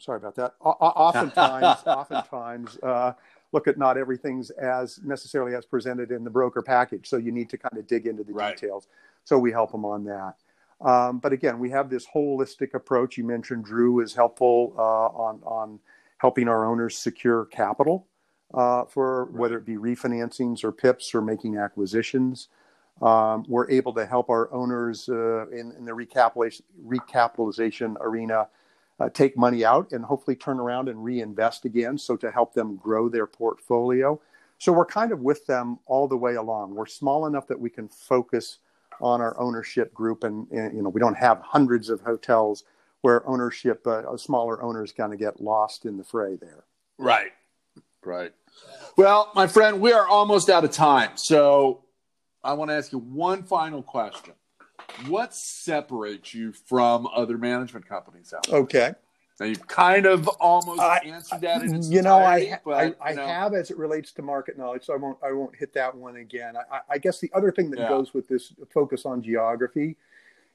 sorry 0.00 0.16
about 0.16 0.34
that. 0.34 0.54
O- 0.60 0.70
o- 0.80 0.86
oftentimes, 0.86 1.82
oftentimes, 1.86 2.76
uh, 2.82 3.12
look 3.52 3.68
at 3.68 3.78
not 3.78 3.96
everything's 3.96 4.50
as 4.50 4.98
necessarily 5.04 5.54
as 5.54 5.64
presented 5.64 6.10
in 6.10 6.24
the 6.24 6.30
broker 6.30 6.60
package. 6.60 7.08
So 7.08 7.18
you 7.18 7.30
need 7.30 7.48
to 7.50 7.56
kind 7.58 7.78
of 7.78 7.86
dig 7.86 8.06
into 8.08 8.24
the 8.24 8.32
Right. 8.32 8.56
details. 8.56 8.88
So 9.24 9.38
we 9.38 9.52
help 9.52 9.70
them 9.70 9.84
on 9.84 10.02
that. 10.04 10.34
Um, 10.80 11.18
but 11.18 11.32
again, 11.32 11.58
we 11.58 11.70
have 11.70 11.88
this 11.88 12.06
holistic 12.06 12.74
approach. 12.74 13.16
You 13.16 13.24
mentioned 13.24 13.64
Drew 13.64 14.00
is 14.00 14.14
helpful 14.14 14.74
uh, 14.76 14.80
on 14.80 15.40
on 15.44 15.80
helping 16.18 16.48
our 16.48 16.64
owners 16.64 16.96
secure 16.96 17.46
capital 17.46 18.06
uh, 18.54 18.84
for 18.84 19.26
whether 19.26 19.58
it 19.58 19.66
be 19.66 19.76
refinancings 19.76 20.64
or 20.64 20.72
PIPs 20.72 21.14
or 21.14 21.20
making 21.20 21.58
acquisitions. 21.58 22.48
Um, 23.02 23.44
we're 23.46 23.70
able 23.70 23.92
to 23.94 24.06
help 24.06 24.30
our 24.30 24.52
owners 24.52 25.08
uh, 25.08 25.48
in, 25.48 25.72
in 25.72 25.84
the 25.84 25.92
recapitalization, 25.92 26.62
recapitalization 26.86 27.96
arena 28.00 28.48
uh, 28.98 29.10
take 29.10 29.36
money 29.36 29.64
out 29.64 29.92
and 29.92 30.02
hopefully 30.02 30.36
turn 30.36 30.58
around 30.58 30.88
and 30.88 31.04
reinvest 31.04 31.66
again. 31.66 31.98
So 31.98 32.16
to 32.16 32.30
help 32.30 32.54
them 32.54 32.76
grow 32.76 33.10
their 33.10 33.26
portfolio. 33.26 34.18
So 34.58 34.72
we're 34.72 34.86
kind 34.86 35.12
of 35.12 35.20
with 35.20 35.44
them 35.46 35.78
all 35.84 36.08
the 36.08 36.16
way 36.16 36.36
along. 36.36 36.74
We're 36.74 36.86
small 36.86 37.26
enough 37.26 37.46
that 37.48 37.60
we 37.60 37.68
can 37.68 37.88
focus 37.88 38.58
on 39.00 39.20
our 39.20 39.38
ownership 39.38 39.92
group, 39.94 40.24
and, 40.24 40.48
and 40.50 40.76
you 40.76 40.82
know 40.82 40.88
we 40.88 41.00
don't 41.00 41.16
have 41.16 41.40
hundreds 41.40 41.90
of 41.90 42.00
hotels 42.00 42.64
where 43.02 43.26
ownership, 43.28 43.86
uh, 43.86 44.16
smaller 44.16 44.62
owners, 44.62 44.92
kind 44.92 45.12
of 45.12 45.18
get 45.18 45.40
lost 45.40 45.84
in 45.84 45.96
the 45.96 46.04
fray 46.04 46.36
there. 46.36 46.64
Right. 46.98 47.32
Right. 48.04 48.32
Well, 48.96 49.30
my 49.34 49.46
friend, 49.46 49.80
we 49.80 49.92
are 49.92 50.06
almost 50.06 50.48
out 50.48 50.64
of 50.64 50.70
time. 50.70 51.10
So 51.16 51.84
I 52.42 52.54
want 52.54 52.70
to 52.70 52.74
ask 52.74 52.92
you 52.92 52.98
one 52.98 53.42
final 53.42 53.82
question. 53.82 54.34
What 55.08 55.34
separates 55.34 56.32
you 56.32 56.52
from 56.52 57.08
other 57.14 57.36
management 57.36 57.88
companies 57.88 58.32
out 58.32 58.46
there? 58.46 58.60
Okay. 58.60 58.94
Now, 59.38 59.46
you've 59.46 59.66
kind 59.66 60.06
of 60.06 60.26
almost 60.40 60.80
I- 60.80 60.98
answered 61.04 61.42
that 61.42 61.62
in 61.62 61.82
you 61.82 62.00
know, 62.00 62.18
entirety, 62.18 62.52
I, 62.52 62.60
but, 62.64 62.72
I, 62.74 62.84
you 62.84 62.94
I 63.02 63.12
know, 63.12 63.26
have 63.26 63.54
as 63.54 63.70
it 63.70 63.76
relates 63.76 64.12
to 64.12 64.22
market 64.22 64.56
knowledge, 64.56 64.84
so 64.84 64.94
I 64.94 64.96
won't 64.96 65.18
I 65.22 65.32
won't 65.32 65.54
hit 65.54 65.74
that 65.74 65.94
one 65.94 66.16
again. 66.16 66.54
I, 66.70 66.80
I 66.90 66.98
guess 66.98 67.20
the 67.20 67.30
other 67.34 67.52
thing 67.52 67.70
that 67.72 67.80
Yeah. 67.80 67.88
goes 67.88 68.14
with 68.14 68.28
this 68.28 68.52
focus 68.72 69.04
on 69.04 69.22
geography 69.22 69.96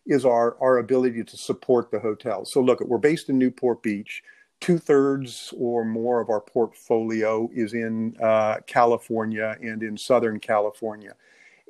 is 0.07 0.25
our 0.25 0.57
our 0.59 0.79
ability 0.79 1.23
to 1.23 1.37
support 1.37 1.91
the 1.91 1.99
hotels. 1.99 2.51
So 2.51 2.59
look, 2.61 2.79
we're 2.81 2.97
based 2.97 3.29
in 3.29 3.37
Newport 3.37 3.83
Beach. 3.83 4.23
Two 4.61 4.77
thirds 4.77 5.53
or 5.57 5.83
more 5.85 6.21
of 6.21 6.29
our 6.29 6.41
portfolio 6.41 7.49
is 7.53 7.73
in 7.73 8.15
uh, 8.21 8.57
California 8.67 9.57
and 9.61 9.81
in 9.81 9.97
Southern 9.97 10.39
California. 10.39 11.15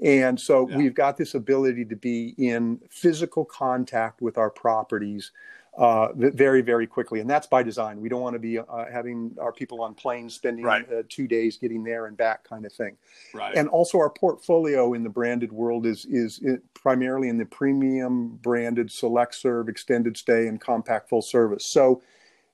And 0.04 0.38
so 0.40 0.68
Yeah. 0.68 0.76
we've 0.78 0.94
got 0.96 1.16
this 1.16 1.36
ability 1.36 1.86
to 1.86 1.96
be 1.96 2.36
in 2.38 2.80
physical 2.90 3.46
contact 3.46 4.22
with 4.22 4.38
our 4.38 4.50
properties 4.50 5.32
uh, 5.78 6.10
very, 6.14 6.62
very 6.62 6.86
quickly. 6.86 7.22
And 7.22 7.30
that's 7.30 7.48
by 7.48 7.64
design. 7.64 8.02
We 8.02 8.10
don't 8.10 8.22
want 8.22 8.34
to 8.34 8.40
be 8.40 8.60
uh, 8.60 8.64
having 8.92 9.36
our 9.40 9.54
people 9.54 9.82
on 9.82 9.94
planes 9.94 10.34
spending 10.34 10.66
Right. 10.66 10.86
uh, 10.92 11.04
two 11.08 11.28
days 11.28 11.58
getting 11.58 11.84
there 11.84 12.08
and 12.08 12.18
back 12.18 12.44
kind 12.44 12.66
of 12.66 12.74
thing. 12.74 12.98
Right. 13.34 13.56
And 13.56 13.70
also, 13.70 13.98
our 13.98 14.10
portfolio 14.10 14.94
in 14.94 15.04
the 15.04 15.10
branded 15.10 15.52
world 15.54 15.86
is 15.86 16.06
is 16.06 16.42
primarily 16.74 17.30
in 17.30 17.38
the 17.38 17.46
premium 17.46 18.38
branded 18.42 18.92
select 18.92 19.36
serve, 19.36 19.70
extended 19.70 20.18
stay, 20.18 20.48
and 20.48 20.60
compact 20.60 21.08
full 21.08 21.22
service. 21.22 21.66
So, 21.66 22.02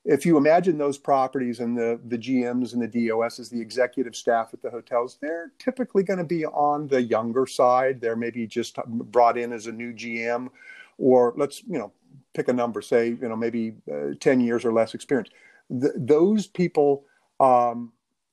if 0.05 0.25
you 0.25 0.37
imagine 0.37 0.77
those 0.77 0.99
properties 0.99 1.59
and 1.59 1.75
the 1.75 1.99
the 2.07 2.19
GMs 2.19 2.73
and 2.73 2.81
the 2.83 3.07
DOSs, 3.09 3.49
the 3.49 3.59
executive 3.59 4.15
staff 4.15 4.53
at 4.53 4.61
the 4.61 4.69
hotels, 4.69 5.17
they're 5.19 5.51
typically 5.57 6.03
going 6.03 6.19
to 6.19 6.23
be 6.23 6.45
on 6.45 6.87
the 6.87 7.01
younger 7.01 7.47
side. 7.47 7.99
They're 7.99 8.15
maybe 8.15 8.45
just 8.45 8.77
brought 8.87 9.39
in 9.39 9.51
as 9.51 9.65
a 9.65 9.71
new 9.71 9.91
GM, 9.91 10.49
or 10.99 11.33
let's 11.35 11.63
you 11.63 11.79
know 11.79 11.91
pick 12.37 12.47
a 12.49 12.53
number, 12.53 12.81
say 12.81 13.09
you 13.09 13.29
know 13.29 13.35
maybe 13.35 13.73
uh, 13.91 14.13
ten 14.19 14.39
years 14.39 14.63
or 14.65 14.71
less 14.73 14.93
experience. 14.93 15.29
Th- 15.81 15.93
those 15.97 16.47
people. 16.47 17.05
Um, 17.39 17.91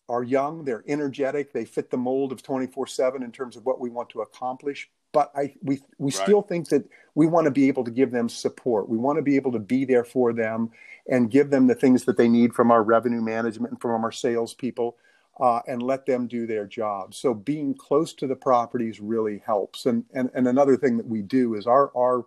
are 0.08 0.22
young, 0.22 0.64
they're 0.64 0.84
energetic, 0.86 1.52
they 1.52 1.64
fit 1.64 1.90
the 1.90 1.96
mold 1.96 2.30
of 2.32 2.42
24/7 2.42 3.22
in 3.24 3.32
terms 3.32 3.56
of 3.56 3.64
what 3.64 3.80
we 3.80 3.90
want 3.90 4.10
to 4.10 4.20
accomplish. 4.20 4.90
But 5.12 5.32
I 5.34 5.54
we 5.62 5.80
we 5.98 6.12
Right. 6.12 6.14
still 6.26 6.42
think 6.42 6.68
that 6.68 6.84
we 7.14 7.26
want 7.26 7.46
to 7.46 7.50
be 7.50 7.68
able 7.68 7.84
to 7.84 7.90
give 7.90 8.10
them 8.10 8.28
support. 8.28 8.88
We 8.88 8.98
want 8.98 9.16
to 9.16 9.22
be 9.22 9.36
able 9.36 9.52
to 9.52 9.58
be 9.58 9.86
there 9.86 10.04
for 10.04 10.32
them 10.34 10.70
and 11.08 11.30
give 11.30 11.50
them 11.50 11.66
the 11.68 11.74
things 11.74 12.04
that 12.04 12.18
they 12.18 12.28
need 12.28 12.54
from 12.54 12.70
our 12.70 12.82
revenue 12.82 13.22
management 13.22 13.72
and 13.72 13.80
from 13.80 14.04
our 14.04 14.12
salespeople, 14.12 14.96
uh, 15.40 15.60
and 15.66 15.82
let 15.82 16.06
them 16.06 16.26
do 16.26 16.46
their 16.46 16.66
job. 16.66 17.14
So 17.14 17.32
being 17.34 17.74
close 17.74 18.12
to 18.14 18.26
the 18.26 18.36
properties 18.36 19.00
really 19.00 19.38
helps. 19.46 19.86
And 19.86 20.04
and 20.14 20.30
and 20.34 20.46
another 20.48 20.76
thing 20.76 20.98
that 20.98 21.06
we 21.08 21.22
do 21.22 21.54
is 21.54 21.66
our 21.66 21.90
our 21.96 22.26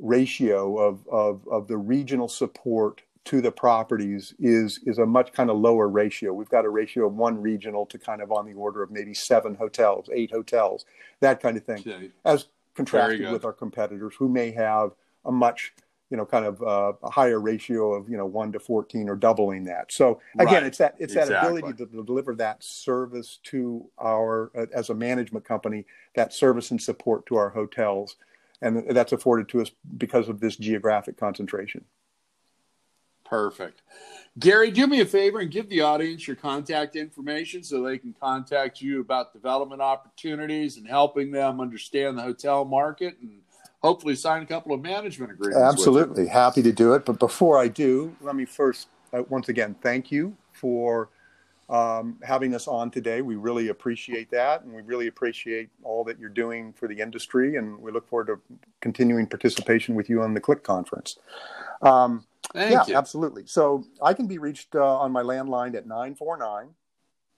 ratio 0.00 0.78
of 0.78 1.06
of 1.08 1.46
of 1.48 1.68
the 1.68 1.76
regional 1.76 2.28
support 2.28 3.02
to 3.26 3.40
the 3.40 3.52
properties 3.52 4.34
is 4.38 4.80
is 4.86 4.98
a 4.98 5.06
much 5.06 5.32
kind 5.32 5.50
of 5.50 5.58
lower 5.58 5.88
ratio. 5.88 6.32
We've 6.32 6.48
got 6.48 6.64
a 6.64 6.70
ratio 6.70 7.06
of 7.06 7.14
one 7.14 7.40
regional 7.40 7.86
to 7.86 7.98
kind 7.98 8.22
of 8.22 8.32
on 8.32 8.46
the 8.46 8.54
order 8.54 8.82
of 8.82 8.90
maybe 8.90 9.14
seven 9.14 9.54
hotels, 9.54 10.08
eight 10.12 10.30
hotels, 10.30 10.84
that 11.20 11.40
kind 11.40 11.56
of 11.56 11.64
thing, 11.64 11.80
Okay. 11.80 12.10
as 12.24 12.46
contrasted 12.74 13.30
with 13.32 13.44
our 13.44 13.52
competitors 13.52 14.14
who 14.18 14.28
may 14.28 14.50
have 14.52 14.92
a 15.26 15.32
much 15.32 15.74
you 16.10 16.16
know 16.16 16.24
kind 16.24 16.46
of 16.46 16.62
uh, 16.62 16.92
a 17.02 17.10
higher 17.10 17.38
ratio 17.38 17.92
of 17.92 18.08
you 18.08 18.16
know 18.16 18.26
one 18.26 18.52
to 18.52 18.58
fourteen 18.58 19.08
or 19.08 19.16
doubling 19.16 19.64
that. 19.64 19.92
So 19.92 20.20
again, 20.38 20.62
Right. 20.62 20.66
it's 20.66 20.78
that 20.78 20.94
it's 20.98 21.14
that 21.14 21.28
ability 21.30 21.74
to, 21.74 21.86
to 21.86 22.02
deliver 22.04 22.34
that 22.36 22.64
service 22.64 23.38
to 23.44 23.86
our 23.98 24.50
uh, 24.56 24.66
as 24.74 24.88
a 24.88 24.94
management 24.94 25.44
company, 25.44 25.84
that 26.14 26.32
service 26.32 26.70
and 26.70 26.80
support 26.80 27.26
to 27.26 27.36
our 27.36 27.50
hotels, 27.50 28.16
and 28.62 28.84
that's 28.90 29.12
afforded 29.12 29.48
to 29.50 29.62
us 29.62 29.70
because 29.96 30.28
of 30.28 30.40
this 30.40 30.56
geographic 30.56 31.16
concentration. 31.16 31.84
Perfect. 33.24 33.82
Gary, 34.38 34.70
do 34.70 34.86
me 34.86 35.00
a 35.00 35.06
favor 35.06 35.38
and 35.38 35.50
give 35.50 35.68
the 35.68 35.80
audience 35.80 36.26
your 36.26 36.36
contact 36.36 36.96
information 36.96 37.62
so 37.62 37.82
they 37.82 37.98
can 37.98 38.14
contact 38.20 38.80
you 38.80 39.00
about 39.00 39.32
development 39.32 39.80
opportunities 39.80 40.76
and 40.76 40.86
helping 40.86 41.30
them 41.30 41.60
understand 41.60 42.18
the 42.18 42.22
hotel 42.22 42.64
market 42.64 43.16
and 43.20 43.40
hopefully 43.82 44.14
sign 44.14 44.42
a 44.42 44.46
couple 44.46 44.72
of 44.72 44.80
management 44.80 45.32
agreements. 45.32 45.56
with. 45.56 45.64
Absolutely. 45.64 46.26
Happy 46.26 46.62
to 46.62 46.72
do 46.72 46.94
it. 46.94 47.04
But 47.04 47.18
before 47.18 47.58
I 47.58 47.68
do, 47.68 48.16
let 48.20 48.34
me 48.34 48.44
first, 48.44 48.88
uh, 49.12 49.22
once 49.28 49.48
again, 49.48 49.76
thank 49.80 50.10
you 50.10 50.36
for 50.52 51.08
um, 51.70 52.18
having 52.22 52.54
us 52.54 52.66
on 52.66 52.90
today. 52.90 53.22
We 53.22 53.36
really 53.36 53.68
appreciate 53.68 54.30
that. 54.32 54.62
And 54.62 54.74
we 54.74 54.82
really 54.82 55.06
appreciate 55.06 55.70
all 55.84 56.02
that 56.04 56.18
you're 56.18 56.28
doing 56.28 56.72
for 56.72 56.88
the 56.88 57.00
industry. 57.00 57.56
And 57.56 57.78
we 57.78 57.92
look 57.92 58.08
forward 58.08 58.26
to 58.26 58.40
continuing 58.80 59.26
participation 59.26 59.94
with 59.94 60.10
you 60.10 60.20
on 60.22 60.34
the 60.34 60.40
CLIC 60.40 60.64
Conference. 60.64 61.18
Um, 61.80 62.26
Thank 62.52 62.72
yeah, 62.72 62.84
you. 62.88 62.96
absolutely. 62.96 63.46
So 63.46 63.84
I 64.02 64.14
can 64.14 64.26
be 64.26 64.38
reached 64.38 64.74
uh, 64.74 64.98
on 64.98 65.12
my 65.12 65.22
landline 65.22 65.76
at 65.76 65.86
949 65.86 66.70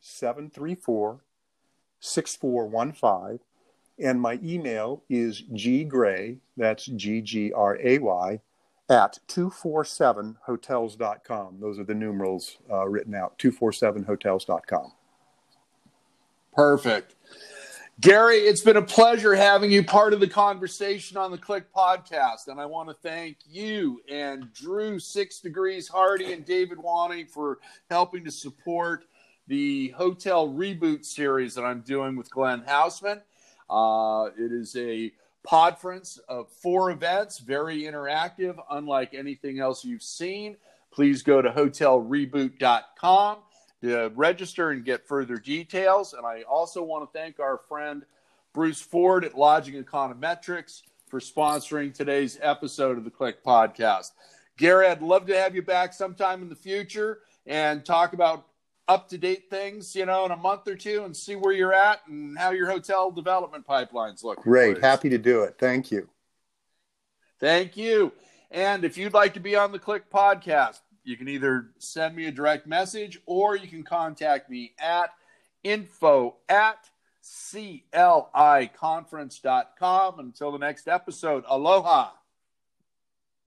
734 0.00 1.20
6415. 2.00 3.38
And 3.98 4.20
my 4.20 4.40
email 4.42 5.02
is 5.10 5.42
ggray, 5.42 6.38
that's 6.56 6.86
G 6.86 7.20
G 7.20 7.52
R 7.52 7.78
A 7.82 7.98
Y, 7.98 8.40
at 8.92 9.18
247hotels.com. 9.28 11.56
Those 11.58 11.78
are 11.78 11.84
the 11.84 11.94
numerals 11.94 12.58
uh, 12.70 12.86
written 12.86 13.14
out 13.14 13.38
247hotels.com. 13.38 14.92
Perfect. 16.54 17.14
Gary, 18.00 18.36
it's 18.36 18.60
been 18.60 18.76
a 18.76 18.82
pleasure 18.82 19.34
having 19.34 19.72
you 19.72 19.82
part 19.82 20.12
of 20.12 20.20
the 20.20 20.28
conversation 20.28 21.16
on 21.16 21.30
the 21.30 21.38
CLIC 21.38 21.72
podcast. 21.74 22.48
And 22.48 22.60
I 22.60 22.66
want 22.66 22.88
to 22.88 22.94
thank 22.94 23.38
you 23.48 24.02
and 24.10 24.52
Drew 24.52 24.98
Six 24.98 25.40
Degrees 25.40 25.88
Hardy 25.88 26.32
and 26.32 26.44
David 26.44 26.78
Wanning 26.78 27.26
for 27.26 27.58
helping 27.90 28.24
to 28.24 28.30
support 28.30 29.06
the 29.46 29.88
hotel 29.90 30.48
reboot 30.48 31.04
series 31.04 31.54
that 31.54 31.64
I'm 31.64 31.80
doing 31.80 32.16
with 32.16 32.30
Glenn 32.30 32.62
Haussman. 32.62 33.20
Uh, 33.70 34.30
it 34.38 34.52
is 34.52 34.76
a 34.76 35.12
podference 35.46 36.18
of 36.28 36.48
four 36.50 36.90
events, 36.90 37.38
very 37.38 37.82
interactive, 37.82 38.56
unlike 38.70 39.14
anything 39.14 39.58
else 39.58 39.84
you've 39.84 40.02
seen. 40.02 40.56
Please 40.92 41.22
go 41.22 41.42
to 41.42 41.50
hotelreboot.com 41.50 43.38
to 43.82 44.12
register 44.14 44.70
and 44.70 44.84
get 44.84 45.06
further 45.06 45.36
details. 45.36 46.14
And 46.14 46.24
I 46.24 46.42
also 46.42 46.82
want 46.82 47.10
to 47.10 47.18
thank 47.18 47.40
our 47.40 47.58
friend 47.58 48.04
Bruce 48.52 48.80
Ford 48.80 49.24
at 49.24 49.36
Lodging 49.36 49.82
Econometrics 49.82 50.82
for 51.08 51.20
sponsoring 51.20 51.92
today's 51.92 52.38
episode 52.40 52.98
of 52.98 53.04
the 53.04 53.10
CLIC 53.10 53.42
Podcast. 53.42 54.12
Gary, 54.56 54.86
I'd 54.86 55.02
love 55.02 55.26
to 55.26 55.36
have 55.36 55.54
you 55.54 55.62
back 55.62 55.92
sometime 55.92 56.42
in 56.42 56.48
the 56.48 56.54
future 56.54 57.20
and 57.46 57.84
talk 57.84 58.12
about 58.12 58.46
up 58.88 59.08
to 59.08 59.18
date 59.18 59.48
things, 59.48 59.94
you 59.94 60.06
know, 60.06 60.24
in 60.24 60.32
a 60.32 60.36
month 60.36 60.66
or 60.66 60.74
two 60.74 61.04
and 61.04 61.16
see 61.16 61.36
where 61.36 61.52
you're 61.52 61.72
at 61.72 62.00
and 62.08 62.36
how 62.38 62.50
your 62.50 62.70
hotel 62.70 63.10
development 63.10 63.66
pipelines 63.66 64.24
look. 64.24 64.42
Great. 64.42 64.82
Happy 64.82 65.08
to 65.08 65.18
do 65.18 65.42
it. 65.42 65.56
Thank 65.58 65.90
you. 65.90 66.08
Thank 67.40 67.76
you. 67.76 68.12
And 68.50 68.84
if 68.84 68.98
you'd 68.98 69.14
like 69.14 69.34
to 69.34 69.40
be 69.40 69.56
on 69.56 69.72
the 69.72 69.78
CLIC 69.78 70.10
podcast, 70.12 70.80
you 71.04 71.16
can 71.16 71.28
either 71.28 71.70
send 71.78 72.14
me 72.14 72.26
a 72.26 72.32
direct 72.32 72.66
message 72.66 73.18
or 73.26 73.56
you 73.56 73.66
can 73.66 73.82
contact 73.82 74.50
me 74.50 74.74
at 74.78 75.10
info 75.64 76.36
at 76.48 76.88
cliconference.com. 77.24 80.20
Until 80.20 80.52
the 80.52 80.58
next 80.58 80.88
episode, 80.88 81.44
aloha. 81.48 82.10